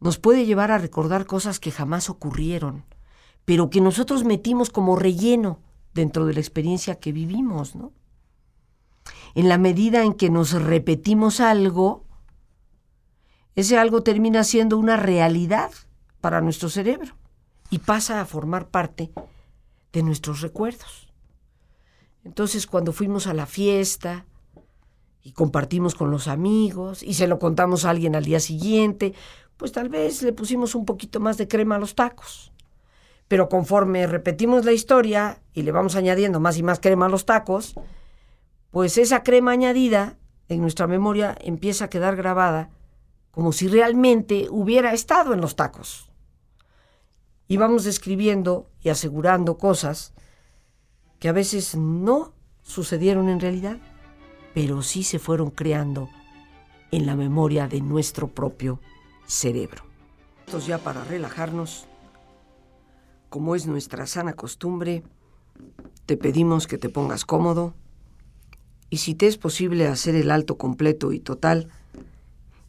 nos 0.00 0.18
puede 0.18 0.46
llevar 0.46 0.70
a 0.70 0.78
recordar 0.78 1.26
cosas 1.26 1.58
que 1.58 1.72
jamás 1.72 2.10
ocurrieron, 2.10 2.84
pero 3.44 3.70
que 3.70 3.80
nosotros 3.80 4.24
metimos 4.24 4.70
como 4.70 4.96
relleno 4.96 5.60
dentro 5.94 6.26
de 6.26 6.34
la 6.34 6.40
experiencia 6.40 7.00
que 7.00 7.12
vivimos, 7.12 7.74
¿no? 7.74 7.92
En 9.34 9.48
la 9.48 9.58
medida 9.58 10.02
en 10.02 10.14
que 10.14 10.30
nos 10.30 10.52
repetimos 10.52 11.40
algo, 11.40 12.04
ese 13.54 13.78
algo 13.78 14.02
termina 14.02 14.44
siendo 14.44 14.78
una 14.78 14.96
realidad 14.96 15.70
para 16.20 16.40
nuestro 16.40 16.68
cerebro 16.68 17.14
y 17.70 17.78
pasa 17.78 18.20
a 18.20 18.26
formar 18.26 18.68
parte 18.68 19.12
de 19.92 20.02
nuestros 20.02 20.40
recuerdos. 20.40 21.08
Entonces 22.24 22.66
cuando 22.66 22.92
fuimos 22.92 23.26
a 23.26 23.34
la 23.34 23.46
fiesta 23.46 24.26
y 25.26 25.32
compartimos 25.32 25.96
con 25.96 26.12
los 26.12 26.28
amigos 26.28 27.02
y 27.02 27.14
se 27.14 27.26
lo 27.26 27.40
contamos 27.40 27.84
a 27.84 27.90
alguien 27.90 28.14
al 28.14 28.24
día 28.24 28.38
siguiente, 28.38 29.12
pues 29.56 29.72
tal 29.72 29.88
vez 29.88 30.22
le 30.22 30.32
pusimos 30.32 30.76
un 30.76 30.84
poquito 30.84 31.18
más 31.18 31.36
de 31.36 31.48
crema 31.48 31.74
a 31.74 31.78
los 31.80 31.96
tacos. 31.96 32.52
Pero 33.26 33.48
conforme 33.48 34.06
repetimos 34.06 34.64
la 34.64 34.70
historia 34.70 35.42
y 35.52 35.62
le 35.62 35.72
vamos 35.72 35.96
añadiendo 35.96 36.38
más 36.38 36.58
y 36.58 36.62
más 36.62 36.78
crema 36.78 37.06
a 37.06 37.08
los 37.08 37.26
tacos, 37.26 37.74
pues 38.70 38.98
esa 38.98 39.24
crema 39.24 39.50
añadida 39.50 40.16
en 40.48 40.60
nuestra 40.60 40.86
memoria 40.86 41.36
empieza 41.40 41.86
a 41.86 41.90
quedar 41.90 42.14
grabada 42.14 42.70
como 43.32 43.50
si 43.50 43.66
realmente 43.66 44.46
hubiera 44.48 44.92
estado 44.92 45.34
en 45.34 45.40
los 45.40 45.56
tacos. 45.56 46.08
Y 47.48 47.56
vamos 47.56 47.82
describiendo 47.82 48.70
y 48.80 48.90
asegurando 48.90 49.58
cosas 49.58 50.12
que 51.18 51.28
a 51.28 51.32
veces 51.32 51.74
no 51.74 52.32
sucedieron 52.62 53.28
en 53.28 53.40
realidad, 53.40 53.78
pero 54.56 54.80
sí 54.80 55.02
se 55.02 55.18
fueron 55.18 55.50
creando 55.50 56.08
en 56.90 57.04
la 57.04 57.14
memoria 57.14 57.68
de 57.68 57.82
nuestro 57.82 58.28
propio 58.28 58.80
cerebro. 59.26 59.84
Entonces 60.46 60.66
ya 60.66 60.78
para 60.78 61.04
relajarnos, 61.04 61.86
como 63.28 63.54
es 63.54 63.66
nuestra 63.66 64.06
sana 64.06 64.32
costumbre, 64.32 65.02
te 66.06 66.16
pedimos 66.16 66.66
que 66.66 66.78
te 66.78 66.88
pongas 66.88 67.26
cómodo 67.26 67.74
y 68.88 68.96
si 68.96 69.14
te 69.14 69.26
es 69.26 69.36
posible 69.36 69.88
hacer 69.88 70.14
el 70.14 70.30
alto 70.30 70.56
completo 70.56 71.12
y 71.12 71.20
total, 71.20 71.68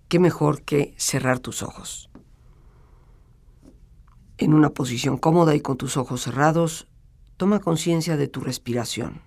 qué 0.10 0.20
mejor 0.20 0.64
que 0.64 0.94
cerrar 0.98 1.40
tus 1.40 1.64
ojos. 1.64 2.10
En 4.38 4.54
una 4.54 4.72
posición 4.72 5.18
cómoda 5.18 5.56
y 5.56 5.62
con 5.62 5.78
tus 5.78 5.96
ojos 5.96 6.24
cerrados, 6.24 6.90
toma 7.38 7.62
conciencia 7.62 8.18
de 8.18 8.28
tu 8.28 8.42
respiración. 8.42 9.27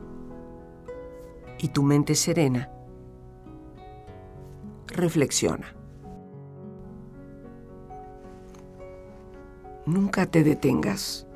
y 1.61 1.67
tu 1.67 1.83
mente 1.83 2.15
serena, 2.15 2.71
reflexiona. 4.87 5.75
Nunca 9.85 10.25
te 10.25 10.43
detengas. 10.43 11.27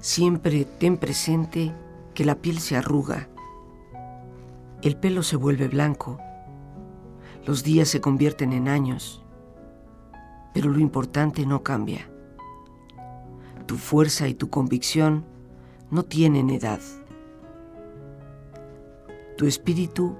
Siempre 0.00 0.66
ten 0.66 0.98
presente 0.98 1.72
que 2.12 2.26
la 2.26 2.34
piel 2.34 2.58
se 2.58 2.76
arruga, 2.76 3.28
el 4.82 4.96
pelo 4.96 5.22
se 5.22 5.36
vuelve 5.36 5.66
blanco, 5.66 6.18
los 7.46 7.64
días 7.64 7.88
se 7.88 8.02
convierten 8.02 8.52
en 8.52 8.68
años, 8.68 9.24
pero 10.52 10.70
lo 10.70 10.80
importante 10.80 11.46
no 11.46 11.62
cambia. 11.62 12.10
Tu 13.64 13.76
fuerza 13.76 14.28
y 14.28 14.34
tu 14.34 14.50
convicción 14.50 15.24
no 15.90 16.02
tienen 16.02 16.50
edad. 16.50 16.80
Tu 19.38 19.46
espíritu 19.46 20.16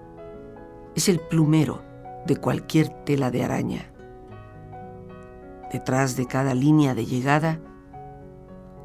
es 0.94 1.09
el 1.09 1.18
plumero 1.18 1.83
de 2.24 2.37
cualquier 2.37 2.88
tela 3.02 3.33
de 3.33 3.42
araña. 3.42 3.92
Detrás 5.72 6.14
de 6.14 6.26
cada 6.26 6.54
línea 6.54 6.94
de 6.94 7.04
llegada 7.04 7.61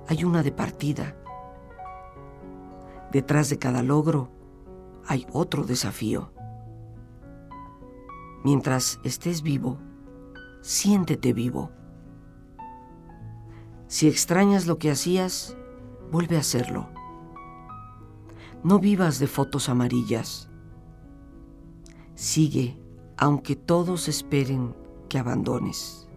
hay 0.07 0.23
una 0.23 0.41
de 0.41 0.51
partida. 0.51 1.15
Detrás 3.11 3.51
de 3.51 3.59
cada 3.59 3.83
logro 3.83 4.31
hay 5.05 5.27
otro 5.33 5.65
desafío. 5.65 6.31
Mientras 8.43 8.99
estés 9.03 9.43
vivo, 9.43 9.77
siéntete 10.63 11.33
vivo. 11.33 11.69
Si 13.85 14.07
extrañas 14.07 14.65
lo 14.65 14.79
que 14.79 14.89
hacías, 14.89 15.55
vuelve 16.11 16.37
a 16.37 16.39
hacerlo. 16.39 16.89
No 18.63 18.79
vivas 18.79 19.19
de 19.19 19.27
fotos 19.27 19.67
amarillas. 19.67 20.49
Sigue 22.15 22.79
aunque 23.17 23.55
todos 23.55 24.07
esperen 24.07 24.75
que 25.09 25.19
abandones. 25.19 26.07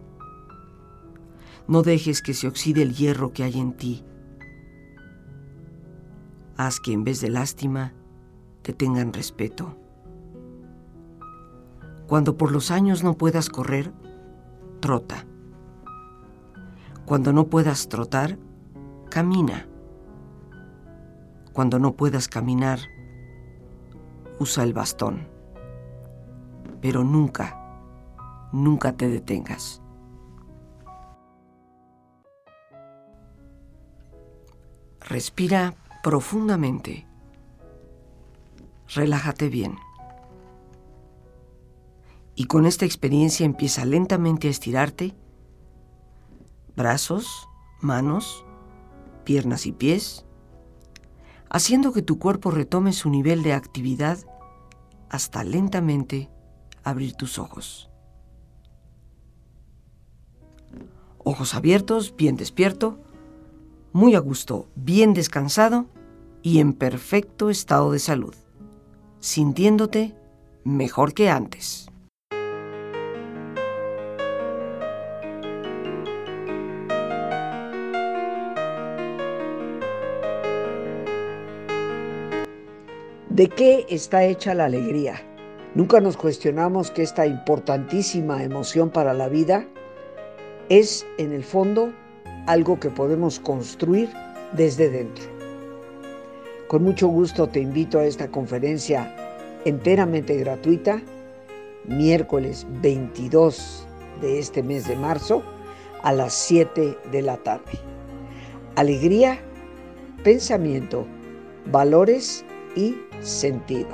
No 1.67 1.81
dejes 1.83 2.21
que 2.21 2.33
se 2.33 2.47
oxide 2.47 2.81
el 2.81 2.95
hierro 2.95 3.33
que 3.33 3.43
hay 3.43 3.59
en 3.59 3.73
ti. 3.73 4.03
Haz 6.55 6.79
que 6.79 6.93
en 6.93 7.03
vez 7.03 7.21
de 7.21 7.29
lástima 7.29 7.93
te 8.61 8.73
tengan 8.73 9.13
respeto. 9.13 9.77
Cuando 12.07 12.37
por 12.37 12.51
los 12.51 12.71
años 12.71 13.03
no 13.03 13.17
puedas 13.17 13.49
correr, 13.49 13.93
trota. 14.79 15.25
Cuando 17.05 17.33
no 17.33 17.47
puedas 17.47 17.89
trotar, 17.89 18.39
camina. 19.09 19.67
Cuando 21.57 21.79
no 21.79 21.95
puedas 21.95 22.27
caminar, 22.27 22.77
usa 24.37 24.63
el 24.63 24.73
bastón. 24.73 25.27
Pero 26.81 27.03
nunca, 27.03 27.81
nunca 28.51 28.93
te 28.93 29.09
detengas. 29.09 29.81
Respira 34.99 35.73
profundamente. 36.03 37.07
Relájate 38.93 39.49
bien. 39.49 39.79
Y 42.35 42.43
con 42.43 42.67
esta 42.67 42.85
experiencia 42.85 43.47
empieza 43.47 43.83
lentamente 43.83 44.47
a 44.47 44.51
estirarte. 44.51 45.15
Brazos, 46.75 47.49
manos, 47.81 48.45
piernas 49.23 49.65
y 49.65 49.71
pies, 49.71 50.26
haciendo 51.49 51.93
que 51.93 52.01
tu 52.01 52.19
cuerpo 52.19 52.51
retome 52.51 52.93
su 52.93 53.09
nivel 53.09 53.43
de 53.43 53.53
actividad 53.53 54.19
hasta 55.09 55.43
lentamente 55.43 56.29
abrir 56.83 57.13
tus 57.13 57.39
ojos. 57.39 57.89
Ojos 61.17 61.55
abiertos, 61.55 62.15
bien 62.15 62.35
despierto 62.37 62.99
muy 63.97 64.13
a 64.13 64.19
gusto, 64.19 64.67
bien 64.75 65.15
descansado 65.15 65.87
y 66.43 66.59
en 66.59 66.73
perfecto 66.73 67.49
estado 67.49 67.91
de 67.91 67.97
salud, 67.97 68.35
sintiéndote 69.19 70.15
mejor 70.63 71.15
que 71.15 71.31
antes. 71.31 71.89
¿De 83.37 83.49
qué 83.49 83.85
está 83.87 84.23
hecha 84.23 84.55
la 84.55 84.65
alegría? 84.65 85.21
Nunca 85.75 86.01
nos 86.01 86.17
cuestionamos 86.17 86.89
que 86.89 87.03
esta 87.03 87.27
importantísima 87.27 88.41
emoción 88.41 88.89
para 88.89 89.13
la 89.13 89.29
vida 89.29 89.67
es, 90.69 91.05
en 91.19 91.33
el 91.33 91.43
fondo, 91.43 91.93
algo 92.47 92.79
que 92.79 92.89
podemos 92.89 93.39
construir 93.39 94.09
desde 94.53 94.89
dentro. 94.89 95.25
Con 96.67 96.83
mucho 96.83 97.09
gusto 97.09 97.47
te 97.47 97.59
invito 97.59 97.99
a 97.99 98.05
esta 98.05 98.27
conferencia 98.29 99.15
enteramente 99.65 100.35
gratuita, 100.37 100.99
miércoles 101.85 102.65
22 102.81 103.87
de 104.19 104.39
este 104.39 104.63
mes 104.63 104.87
de 104.87 104.95
marzo 104.95 105.43
a 106.01 106.11
las 106.11 106.33
7 106.33 106.97
de 107.11 107.21
la 107.21 107.37
tarde. 107.37 107.77
Alegría, 108.73 109.37
pensamiento, 110.23 111.05
valores 111.67 112.43
y 112.77 112.95
sentido. 113.19 113.89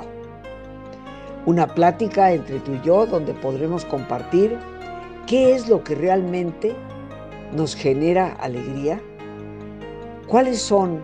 Una 1.46 1.66
plática 1.66 2.32
entre 2.32 2.60
tú 2.60 2.74
y 2.74 2.80
yo 2.82 3.06
donde 3.06 3.34
podremos 3.34 3.84
compartir 3.84 4.56
qué 5.26 5.54
es 5.54 5.68
lo 5.68 5.82
que 5.82 5.94
realmente 5.94 6.76
nos 7.54 7.74
genera 7.74 8.32
alegría? 8.40 9.00
¿Cuáles 10.26 10.60
son 10.60 11.00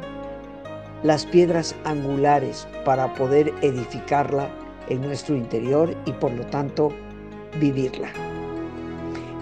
las 1.02 1.24
piedras 1.24 1.74
angulares 1.84 2.66
para 2.84 3.14
poder 3.14 3.52
edificarla 3.62 4.48
en 4.88 5.00
nuestro 5.02 5.36
interior 5.36 5.94
y 6.04 6.12
por 6.12 6.32
lo 6.32 6.44
tanto 6.46 6.90
vivirla? 7.58 8.08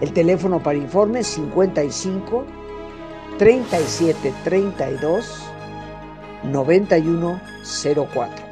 El 0.01 0.13
teléfono 0.13 0.63
para 0.63 0.79
informes 0.79 1.27
55 1.29 2.45
37 3.39 4.33
32 4.45 5.48
91 6.45 7.41
04. 8.13 8.49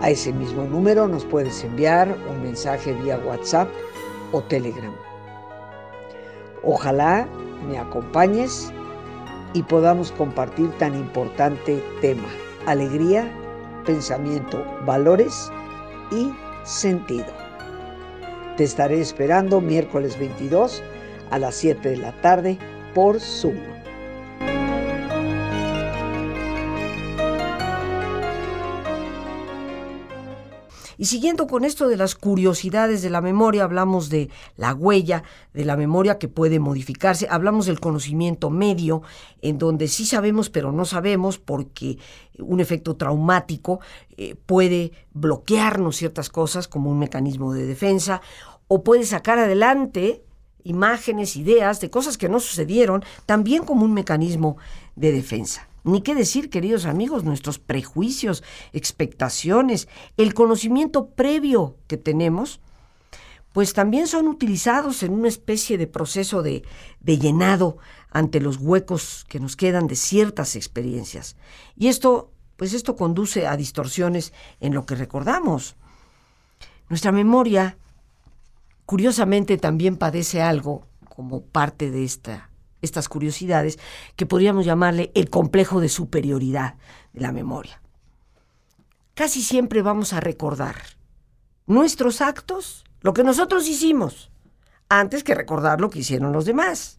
A 0.00 0.10
ese 0.10 0.32
mismo 0.32 0.64
número 0.64 1.06
nos 1.06 1.24
puedes 1.24 1.62
enviar 1.64 2.16
un 2.28 2.42
mensaje 2.42 2.92
vía 2.94 3.18
WhatsApp 3.18 3.68
o 4.32 4.42
Telegram. 4.42 4.94
Ojalá 6.62 7.26
me 7.68 7.78
acompañes 7.78 8.72
y 9.52 9.62
podamos 9.62 10.12
compartir 10.12 10.70
tan 10.78 10.94
importante 10.94 11.82
tema, 12.00 12.28
alegría, 12.66 13.30
pensamiento, 13.84 14.64
valores 14.86 15.50
y 16.10 16.32
sentido. 16.64 17.32
Te 18.56 18.64
estaré 18.64 19.00
esperando 19.00 19.60
miércoles 19.60 20.18
22 20.18 20.82
a 21.30 21.38
las 21.38 21.54
7 21.56 21.88
de 21.88 21.96
la 21.96 22.12
tarde 22.20 22.58
por 22.94 23.20
Zoom. 23.20 23.79
Y 31.00 31.06
siguiendo 31.06 31.46
con 31.46 31.64
esto 31.64 31.88
de 31.88 31.96
las 31.96 32.14
curiosidades 32.14 33.00
de 33.00 33.08
la 33.08 33.22
memoria, 33.22 33.64
hablamos 33.64 34.10
de 34.10 34.28
la 34.58 34.74
huella 34.74 35.22
de 35.54 35.64
la 35.64 35.74
memoria 35.74 36.18
que 36.18 36.28
puede 36.28 36.58
modificarse, 36.58 37.26
hablamos 37.30 37.64
del 37.64 37.80
conocimiento 37.80 38.50
medio, 38.50 39.00
en 39.40 39.56
donde 39.56 39.88
sí 39.88 40.04
sabemos 40.04 40.50
pero 40.50 40.72
no 40.72 40.84
sabemos 40.84 41.38
porque 41.38 41.96
un 42.38 42.60
efecto 42.60 42.96
traumático 42.96 43.80
eh, 44.18 44.34
puede 44.44 44.92
bloquearnos 45.14 45.96
ciertas 45.96 46.28
cosas 46.28 46.68
como 46.68 46.90
un 46.90 46.98
mecanismo 46.98 47.54
de 47.54 47.64
defensa 47.64 48.20
o 48.68 48.84
puede 48.84 49.06
sacar 49.06 49.38
adelante 49.38 50.22
imágenes, 50.64 51.34
ideas 51.34 51.80
de 51.80 51.88
cosas 51.88 52.18
que 52.18 52.28
no 52.28 52.40
sucedieron, 52.40 53.02
también 53.24 53.64
como 53.64 53.86
un 53.86 53.94
mecanismo 53.94 54.58
de 54.96 55.12
defensa. 55.12 55.69
Ni 55.84 56.02
qué 56.02 56.14
decir, 56.14 56.50
queridos 56.50 56.84
amigos, 56.84 57.24
nuestros 57.24 57.58
prejuicios, 57.58 58.42
expectaciones, 58.72 59.88
el 60.16 60.34
conocimiento 60.34 61.08
previo 61.08 61.76
que 61.86 61.96
tenemos, 61.96 62.60
pues 63.52 63.72
también 63.72 64.06
son 64.06 64.28
utilizados 64.28 65.02
en 65.02 65.12
una 65.12 65.28
especie 65.28 65.78
de 65.78 65.86
proceso 65.86 66.42
de, 66.42 66.62
de 67.00 67.18
llenado 67.18 67.78
ante 68.10 68.40
los 68.40 68.58
huecos 68.58 69.24
que 69.28 69.40
nos 69.40 69.56
quedan 69.56 69.86
de 69.86 69.96
ciertas 69.96 70.54
experiencias. 70.54 71.36
Y 71.76 71.88
esto, 71.88 72.30
pues 72.56 72.74
esto 72.74 72.94
conduce 72.94 73.46
a 73.46 73.56
distorsiones 73.56 74.32
en 74.60 74.74
lo 74.74 74.86
que 74.86 74.94
recordamos. 74.94 75.76
Nuestra 76.88 77.12
memoria, 77.12 77.76
curiosamente, 78.84 79.56
también 79.56 79.96
padece 79.96 80.42
algo 80.42 80.86
como 81.08 81.42
parte 81.42 81.90
de 81.90 82.04
esta 82.04 82.49
estas 82.82 83.08
curiosidades 83.08 83.78
que 84.16 84.26
podríamos 84.26 84.64
llamarle 84.64 85.10
el 85.14 85.30
complejo 85.30 85.80
de 85.80 85.88
superioridad 85.88 86.76
de 87.12 87.20
la 87.20 87.32
memoria. 87.32 87.80
casi 89.14 89.42
siempre 89.42 89.82
vamos 89.82 90.12
a 90.14 90.20
recordar 90.20 90.76
nuestros 91.66 92.20
actos, 92.20 92.84
lo 93.00 93.12
que 93.12 93.22
nosotros 93.22 93.68
hicimos, 93.68 94.30
antes 94.88 95.22
que 95.22 95.34
recordar 95.34 95.80
lo 95.80 95.90
que 95.90 96.00
hicieron 96.00 96.32
los 96.32 96.44
demás. 96.44 96.98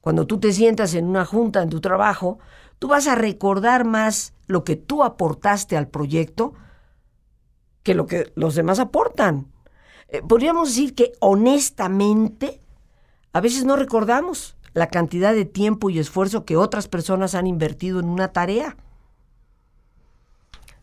Cuando 0.00 0.26
tú 0.26 0.40
te 0.40 0.52
sientas 0.52 0.94
en 0.94 1.06
una 1.06 1.24
junta 1.24 1.62
en 1.62 1.68
tu 1.68 1.80
trabajo, 1.80 2.38
tú 2.78 2.88
vas 2.88 3.06
a 3.06 3.14
recordar 3.14 3.84
más 3.84 4.32
lo 4.46 4.64
que 4.64 4.76
tú 4.76 5.04
aportaste 5.04 5.76
al 5.76 5.88
proyecto 5.88 6.54
que 7.82 7.94
lo 7.94 8.06
que 8.06 8.32
los 8.34 8.54
demás 8.54 8.78
aportan. 8.78 9.46
Eh, 10.08 10.22
podríamos 10.26 10.68
decir 10.68 10.94
que 10.94 11.12
honestamente, 11.20 12.60
a 13.32 13.40
veces 13.40 13.64
no 13.64 13.76
recordamos 13.76 14.56
la 14.74 14.88
cantidad 14.88 15.34
de 15.34 15.44
tiempo 15.44 15.90
y 15.90 15.98
esfuerzo 15.98 16.44
que 16.44 16.56
otras 16.56 16.88
personas 16.88 17.34
han 17.34 17.46
invertido 17.46 18.00
en 18.00 18.08
una 18.08 18.28
tarea. 18.28 18.76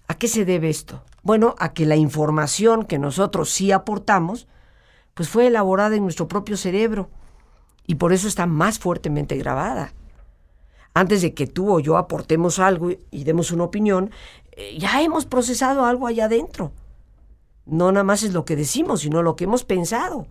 ¿A 0.08 0.14
qué 0.16 0.28
se 0.28 0.46
debe 0.46 0.70
esto? 0.70 1.04
Bueno, 1.24 1.56
a 1.60 1.74
que 1.74 1.86
la 1.86 1.96
información 1.96 2.86
que 2.86 2.98
nosotros 3.00 3.50
sí 3.50 3.72
aportamos, 3.72 4.48
pues 5.14 5.30
fue 5.30 5.48
elaborada 5.48 5.96
en 5.96 6.04
nuestro 6.04 6.28
propio 6.28 6.58
cerebro 6.58 7.10
y 7.86 7.96
por 7.96 8.14
eso 8.14 8.28
está 8.28 8.46
más 8.46 8.80
fuertemente 8.80 9.36
grabada. 9.38 9.94
Antes 10.94 11.22
de 11.22 11.34
que 11.34 11.48
tú 11.48 11.74
o 11.74 11.80
yo 11.80 11.98
aportemos 11.98 12.60
algo 12.60 12.92
y 13.12 13.24
demos 13.24 13.52
una 13.52 13.66
opinión, 13.66 14.12
eh, 14.52 14.78
ya 14.80 15.02
hemos 15.02 15.26
procesado 15.26 15.86
algo 15.86 16.08
allá 16.08 16.26
adentro. 16.26 16.72
No 17.66 17.92
nada 17.92 18.04
más 18.04 18.24
es 18.24 18.34
lo 18.34 18.46
que 18.46 18.56
decimos, 18.56 19.02
sino 19.02 19.22
lo 19.22 19.36
que 19.36 19.44
hemos 19.44 19.64
pensado. 19.64 20.28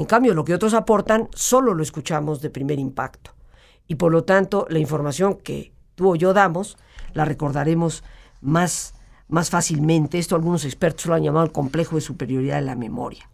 En 0.00 0.06
cambio, 0.06 0.32
lo 0.32 0.46
que 0.46 0.54
otros 0.54 0.72
aportan 0.72 1.28
solo 1.34 1.74
lo 1.74 1.82
escuchamos 1.82 2.40
de 2.40 2.48
primer 2.48 2.78
impacto. 2.78 3.32
Y 3.86 3.96
por 3.96 4.10
lo 4.10 4.24
tanto, 4.24 4.66
la 4.70 4.78
información 4.78 5.34
que 5.34 5.74
tú 5.94 6.12
o 6.12 6.16
yo 6.16 6.32
damos 6.32 6.78
la 7.12 7.26
recordaremos 7.26 8.02
más, 8.40 8.94
más 9.28 9.50
fácilmente. 9.50 10.18
Esto 10.18 10.36
algunos 10.36 10.64
expertos 10.64 11.04
lo 11.04 11.12
han 11.12 11.22
llamado 11.22 11.44
el 11.44 11.52
complejo 11.52 11.96
de 11.96 12.00
superioridad 12.00 12.54
de 12.54 12.62
la 12.62 12.76
memoria. 12.76 13.28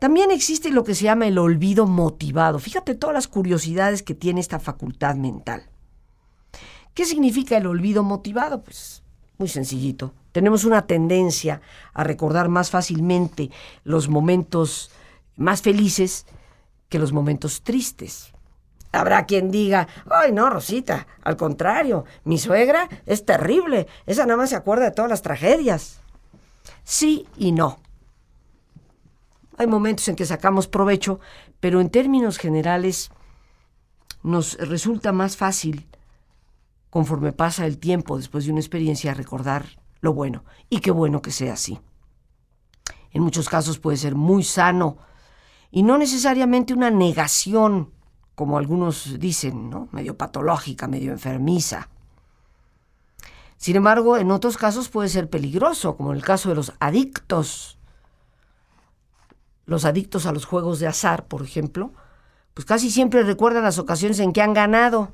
También 0.00 0.32
existe 0.32 0.72
lo 0.72 0.82
que 0.82 0.96
se 0.96 1.04
llama 1.04 1.28
el 1.28 1.38
olvido 1.38 1.86
motivado. 1.86 2.58
Fíjate 2.58 2.96
todas 2.96 3.14
las 3.14 3.28
curiosidades 3.28 4.02
que 4.02 4.16
tiene 4.16 4.40
esta 4.40 4.58
facultad 4.58 5.14
mental. 5.14 5.62
¿Qué 6.94 7.04
significa 7.04 7.56
el 7.56 7.68
olvido 7.68 8.02
motivado? 8.02 8.64
Pues 8.64 9.04
muy 9.38 9.46
sencillito. 9.46 10.14
Tenemos 10.32 10.64
una 10.64 10.88
tendencia 10.88 11.60
a 11.94 12.02
recordar 12.02 12.48
más 12.48 12.70
fácilmente 12.70 13.52
los 13.84 14.08
momentos 14.08 14.90
más 15.40 15.62
felices 15.62 16.26
que 16.90 16.98
los 16.98 17.12
momentos 17.12 17.62
tristes. 17.62 18.32
Habrá 18.92 19.24
quien 19.24 19.50
diga, 19.50 19.88
ay 20.10 20.32
no, 20.32 20.50
Rosita, 20.50 21.06
al 21.22 21.36
contrario, 21.36 22.04
mi 22.24 22.38
suegra 22.38 22.88
es 23.06 23.24
terrible, 23.24 23.86
esa 24.06 24.26
nada 24.26 24.36
más 24.36 24.50
se 24.50 24.56
acuerda 24.56 24.84
de 24.84 24.90
todas 24.90 25.10
las 25.10 25.22
tragedias. 25.22 26.00
Sí 26.84 27.26
y 27.38 27.52
no. 27.52 27.78
Hay 29.56 29.66
momentos 29.66 30.06
en 30.08 30.16
que 30.16 30.26
sacamos 30.26 30.68
provecho, 30.68 31.20
pero 31.58 31.80
en 31.80 31.88
términos 31.88 32.36
generales 32.36 33.10
nos 34.22 34.58
resulta 34.58 35.12
más 35.12 35.36
fácil, 35.36 35.88
conforme 36.90 37.32
pasa 37.32 37.64
el 37.64 37.78
tiempo 37.78 38.18
después 38.18 38.44
de 38.44 38.50
una 38.50 38.60
experiencia, 38.60 39.14
recordar 39.14 39.64
lo 40.00 40.12
bueno. 40.12 40.44
Y 40.68 40.80
qué 40.80 40.90
bueno 40.90 41.22
que 41.22 41.30
sea 41.30 41.54
así. 41.54 41.80
En 43.12 43.22
muchos 43.22 43.48
casos 43.48 43.78
puede 43.78 43.96
ser 43.96 44.14
muy 44.14 44.44
sano 44.44 44.98
y 45.70 45.82
no 45.82 45.98
necesariamente 45.98 46.74
una 46.74 46.90
negación, 46.90 47.92
como 48.34 48.58
algunos 48.58 49.18
dicen, 49.18 49.70
¿no? 49.70 49.88
medio 49.92 50.16
patológica, 50.16 50.88
medio 50.88 51.12
enfermiza. 51.12 51.88
Sin 53.56 53.76
embargo, 53.76 54.16
en 54.16 54.30
otros 54.30 54.56
casos 54.56 54.88
puede 54.88 55.08
ser 55.08 55.28
peligroso, 55.28 55.96
como 55.96 56.10
en 56.12 56.16
el 56.16 56.24
caso 56.24 56.48
de 56.48 56.54
los 56.54 56.72
adictos 56.80 57.76
los 59.70 59.84
adictos 59.84 60.26
a 60.26 60.32
los 60.32 60.46
juegos 60.46 60.80
de 60.80 60.88
azar, 60.88 61.26
por 61.28 61.42
ejemplo, 61.42 61.92
pues 62.54 62.64
casi 62.64 62.90
siempre 62.90 63.22
recuerdan 63.22 63.62
las 63.62 63.78
ocasiones 63.78 64.18
en 64.18 64.32
que 64.32 64.42
han 64.42 64.52
ganado 64.52 65.12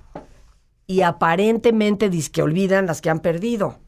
y 0.87 1.03
aparentemente 1.03 2.09
que 2.31 2.43
olvidan 2.43 2.87
las 2.87 3.03
que 3.03 3.11
han 3.11 3.21
perdido. 3.21 3.79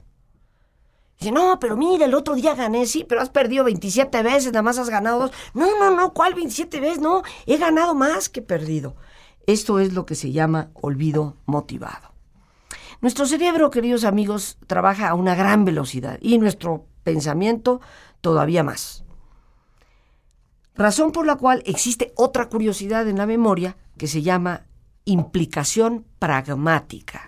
Dice, 1.18 1.32
no, 1.32 1.58
pero 1.58 1.76
mira, 1.76 2.04
el 2.04 2.14
otro 2.14 2.34
día 2.34 2.54
gané, 2.54 2.86
sí, 2.86 3.04
pero 3.08 3.20
has 3.20 3.30
perdido 3.30 3.64
27 3.64 4.22
veces, 4.22 4.52
nada 4.52 4.62
más 4.62 4.78
has 4.78 4.88
ganado 4.88 5.18
dos. 5.18 5.32
No, 5.52 5.66
no, 5.78 5.90
no, 5.90 6.12
¿cuál 6.12 6.34
27 6.34 6.78
veces? 6.78 7.00
No, 7.00 7.22
he 7.46 7.56
ganado 7.56 7.94
más 7.94 8.28
que 8.28 8.40
perdido. 8.40 8.94
Esto 9.46 9.80
es 9.80 9.94
lo 9.94 10.06
que 10.06 10.14
se 10.14 10.30
llama 10.30 10.70
olvido 10.74 11.36
motivado. 11.46 12.12
Nuestro 13.00 13.26
cerebro, 13.26 13.70
queridos 13.70 14.04
amigos, 14.04 14.58
trabaja 14.66 15.08
a 15.08 15.14
una 15.14 15.34
gran 15.34 15.64
velocidad 15.64 16.18
y 16.20 16.38
nuestro 16.38 16.86
pensamiento 17.02 17.80
todavía 18.20 18.62
más. 18.62 19.04
Razón 20.74 21.10
por 21.10 21.26
la 21.26 21.36
cual 21.36 21.62
existe 21.66 22.12
otra 22.14 22.48
curiosidad 22.48 23.08
en 23.08 23.18
la 23.18 23.26
memoria 23.26 23.76
que 23.96 24.06
se 24.06 24.22
llama 24.22 24.66
implicación 25.04 26.06
pragmática. 26.20 27.27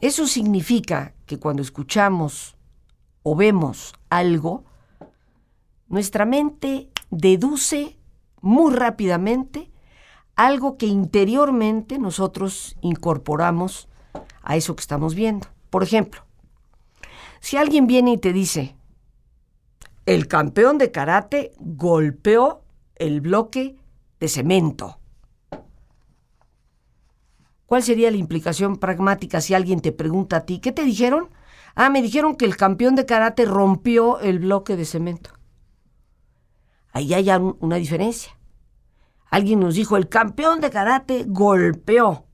Eso 0.00 0.26
significa 0.26 1.14
que 1.26 1.38
cuando 1.38 1.62
escuchamos 1.62 2.56
o 3.22 3.34
vemos 3.34 3.94
algo, 4.10 4.64
nuestra 5.88 6.24
mente 6.24 6.90
deduce 7.10 7.96
muy 8.40 8.72
rápidamente 8.74 9.70
algo 10.34 10.76
que 10.76 10.86
interiormente 10.86 11.98
nosotros 11.98 12.76
incorporamos 12.82 13.88
a 14.42 14.56
eso 14.56 14.76
que 14.76 14.82
estamos 14.82 15.14
viendo. 15.14 15.48
Por 15.70 15.82
ejemplo, 15.82 16.22
si 17.40 17.56
alguien 17.56 17.86
viene 17.86 18.12
y 18.12 18.18
te 18.18 18.32
dice, 18.32 18.76
el 20.04 20.28
campeón 20.28 20.78
de 20.78 20.92
karate 20.92 21.52
golpeó 21.58 22.62
el 22.96 23.20
bloque 23.20 23.76
de 24.20 24.28
cemento. 24.28 24.98
¿Cuál 27.66 27.82
sería 27.82 28.10
la 28.10 28.16
implicación 28.16 28.76
pragmática 28.76 29.40
si 29.40 29.54
alguien 29.54 29.80
te 29.80 29.92
pregunta 29.92 30.38
a 30.38 30.40
ti, 30.46 30.60
¿qué 30.60 30.72
te 30.72 30.84
dijeron? 30.84 31.30
Ah, 31.74 31.90
me 31.90 32.00
dijeron 32.00 32.36
que 32.36 32.44
el 32.44 32.56
campeón 32.56 32.94
de 32.94 33.06
karate 33.06 33.44
rompió 33.44 34.20
el 34.20 34.38
bloque 34.38 34.76
de 34.76 34.84
cemento. 34.84 35.30
Ahí 36.92 37.12
hay 37.12 37.28
una 37.60 37.76
diferencia. 37.76 38.38
Alguien 39.30 39.60
nos 39.60 39.74
dijo, 39.74 39.96
el 39.96 40.08
campeón 40.08 40.60
de 40.60 40.70
karate 40.70 41.24
golpeó 41.26 42.26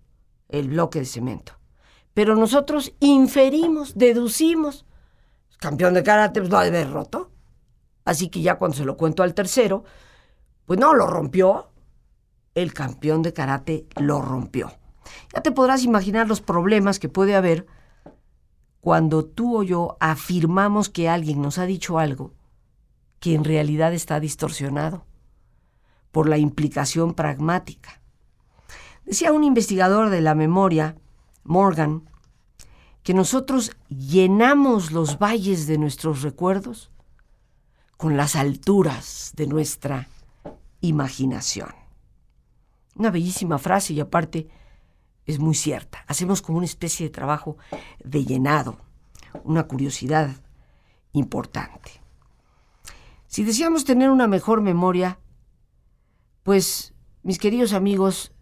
el 0.49 0.69
bloque 0.69 1.01
de 1.01 1.07
cemento. 1.07 1.55
Pero 2.15 2.37
nosotros 2.37 2.93
inferimos, 3.01 3.95
deducimos, 3.97 4.85
campeón 5.59 5.95
de 5.95 6.03
karate 6.03 6.41
pues, 6.41 6.51
lo 6.51 6.59
ha 6.59 6.63
de 6.63 6.69
haber 6.69 6.91
roto. 6.91 7.31
Así 8.05 8.29
que 8.29 8.43
ya 8.43 8.57
cuando 8.59 8.77
se 8.77 8.85
lo 8.85 8.97
cuento 8.97 9.23
al 9.23 9.35
tercero, 9.35 9.85
pues 10.67 10.79
no, 10.79 10.93
lo 10.93 11.07
rompió. 11.07 11.71
El 12.55 12.75
campeón 12.75 13.23
de 13.23 13.33
karate 13.33 13.87
lo 13.97 14.21
rompió. 14.21 14.71
Ya 15.35 15.41
te 15.41 15.53
podrás 15.53 15.85
imaginar 15.85 16.29
los 16.29 16.41
problemas 16.41 16.99
que 16.99 17.09
puede 17.09 17.35
haber 17.35 17.67
cuando 18.81 19.25
tú 19.25 19.59
o 19.59 19.63
yo 19.63 19.97
afirmamos 20.01 20.89
que 20.89 21.09
alguien 21.09 21.41
nos 21.41 21.59
ha 21.59 21.67
dicho 21.67 21.99
algo 21.99 22.33
que 23.21 23.35
en 23.35 23.45
realidad 23.45 23.95
está 23.95 24.19
distorsionado 24.19 25.07
por 26.11 26.29
la 26.29 26.39
implicación 26.39 27.15
pragmática. 27.15 28.01
Decía 29.05 29.33
un 29.33 29.45
investigador 29.45 30.11
de 30.11 30.21
la 30.21 30.35
memoria, 30.35 30.97
Morgan, 31.45 32.09
que 33.03 33.15
nosotros 33.15 33.73
llenamos 33.89 34.93
los 34.93 35.19
valles 35.19 35.67
de 35.67 35.79
nuestros 35.79 36.23
recuerdos 36.23 36.91
con 37.97 38.17
las 38.17 38.37
alturas 38.37 39.33
de 39.37 39.47
nuestra 39.47 40.09
imaginación. 40.81 41.73
Una 42.97 43.11
bellísima 43.11 43.59
frase 43.59 43.93
y 43.93 44.01
aparte 44.01 44.49
es 45.27 45.39
muy 45.39 45.55
cierta. 45.55 46.05
Hacemos 46.07 46.43
como 46.43 46.59
una 46.59 46.67
especie 46.67 47.07
de 47.07 47.11
trabajo 47.11 47.57
de 48.03 48.25
llenado, 48.25 48.79
una 49.45 49.65
curiosidad 49.65 50.31
importante. 51.13 52.03
Si 53.27 53.45
deseamos 53.45 53.85
tener 53.85 54.11
una 54.11 54.27
mejor 54.27 54.61
memoria, 54.61 55.19
pues, 56.43 56.95
mis 57.23 57.39
queridos 57.39 57.73
amigos, 57.73 58.33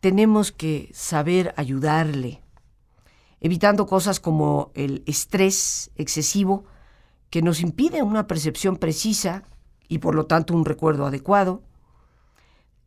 tenemos 0.00 0.52
que 0.52 0.90
saber 0.94 1.52
ayudarle, 1.56 2.42
evitando 3.40 3.86
cosas 3.86 4.20
como 4.20 4.70
el 4.74 5.02
estrés 5.06 5.90
excesivo, 5.96 6.64
que 7.30 7.42
nos 7.42 7.60
impide 7.60 8.02
una 8.02 8.26
percepción 8.26 8.76
precisa 8.76 9.42
y 9.88 9.98
por 9.98 10.14
lo 10.14 10.26
tanto 10.26 10.54
un 10.54 10.64
recuerdo 10.64 11.06
adecuado, 11.06 11.62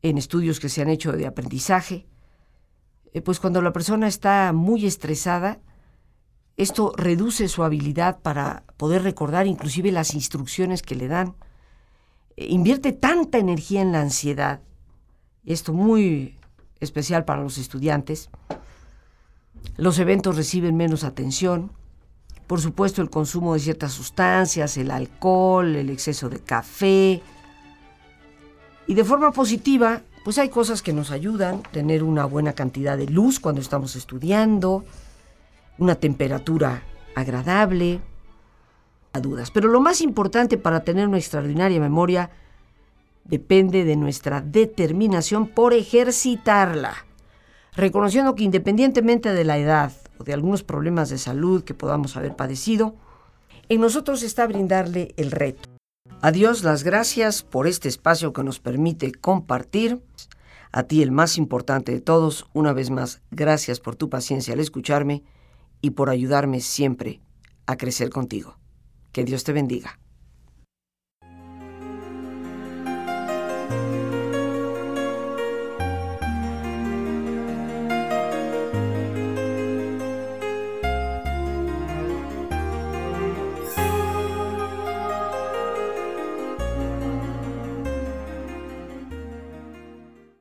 en 0.02 0.18
estudios 0.18 0.60
que 0.60 0.70
se 0.70 0.82
han 0.82 0.90
hecho 0.90 1.12
de 1.12 1.28
aprendizaje, 1.28 2.08
eh, 3.13 3.22
pues 3.22 3.39
cuando 3.39 3.62
la 3.62 3.74
persona 3.74 4.08
está 4.08 4.52
muy 4.54 4.86
estresada, 4.86 5.60
esto 6.58 6.93
reduce 6.98 7.48
su 7.48 7.63
habilidad 7.63 8.20
para 8.20 8.63
poder 8.78 9.04
recordar 9.04 9.48
inclusive 9.48 9.91
las 9.91 10.13
instrucciones 10.13 10.82
que 10.82 10.96
le 10.96 11.08
dan. 11.08 11.36
Eh, 12.36 12.48
invierte 12.50 12.91
tanta 12.91 13.38
energía 13.38 13.82
en 13.82 13.91
la 13.91 14.02
ansiedad, 14.02 14.62
esto 15.46 15.74
muy 15.74 16.38
especial 16.80 17.26
para 17.26 17.41
los 17.41 17.58
estudiantes, 17.58 18.30
los 19.78 20.00
eventos 20.00 20.36
reciben 20.36 20.76
menos 20.76 21.04
atención, 21.04 21.72
por 22.48 22.62
supuesto 22.62 23.02
el 23.02 23.10
consumo 23.10 23.54
de 23.54 23.60
ciertas 23.60 23.91
sustancias, 23.91 24.78
el 24.78 24.89
alcohol, 24.89 25.76
el 25.76 25.89
exceso 25.89 26.30
de 26.30 26.39
café. 26.39 27.22
Y 28.88 28.93
de 28.93 29.04
forma 29.04 29.32
positiva, 29.32 30.02
pues 30.28 30.40
hay 30.40 30.50
cosas 30.50 30.82
que 30.82 30.92
nos 30.92 31.12
ayudan, 31.12 31.63
tener 31.72 32.04
una 32.04 32.26
buena 32.26 32.52
cantidad 32.52 32.98
de 32.98 33.06
luz 33.06 33.40
cuando 33.40 33.62
estamos 33.62 33.96
estudiando, 33.96 34.84
una 35.78 35.96
temperatura 35.96 36.84
agradable, 37.16 38.02
a 39.13 39.22
dudas. 39.22 39.52
Pero 39.52 39.70
lo 39.70 39.80
más 39.80 40.02
importante 40.02 40.58
para 40.58 40.82
tener 40.82 41.08
una 41.08 41.18
extraordinaria 41.18 41.80
memoria 41.80 42.30
depende 43.24 43.86
de 43.86 43.96
nuestra 43.96 44.42
determinación 44.42 45.48
por 45.48 45.74
ejercitarla, 45.74 47.06
reconociendo 47.74 48.36
que 48.36 48.44
independientemente 48.44 49.32
de 49.32 49.46
la 49.46 49.58
edad 49.58 49.94
o 50.18 50.26
de 50.26 50.34
algunos 50.34 50.62
problemas 50.62 51.10
de 51.10 51.20
salud 51.20 51.63
que 51.63 51.74
podamos 51.74 52.18
haber 52.18 52.36
padecido, 52.36 52.96
en 53.70 53.80
nosotros 53.80 54.24
está 54.24 54.46
brindarle 54.46 55.13
el 55.16 55.32
reto. 55.32 55.77
A 56.20 56.32
Dios 56.32 56.64
las 56.64 56.84
gracias 56.84 57.44
por 57.44 57.68
este 57.68 57.88
espacio 57.88 58.34
que 58.34 58.44
nos 58.44 58.60
permite 58.60 59.12
compartir. 59.12 60.02
A 60.72 60.84
ti 60.84 61.04
el 61.04 61.12
más 61.12 61.38
importante 61.38 61.92
de 61.92 62.02
todos, 62.02 62.48
una 62.54 62.74
vez 62.74 62.90
más, 62.90 63.22
gracias 63.30 63.80
por 63.80 63.96
tu 63.96 64.10
paciencia 64.10 64.56
al 64.56 64.60
escucharme 64.60 65.24
y 65.80 65.92
por 65.92 66.10
ayudarme 66.10 66.60
siempre 66.60 67.22
a 67.68 67.78
crecer 67.78 68.10
contigo. 68.10 68.58
Que 69.12 69.26
Dios 69.26 69.44
te 69.44 69.54
bendiga. 69.54 70.00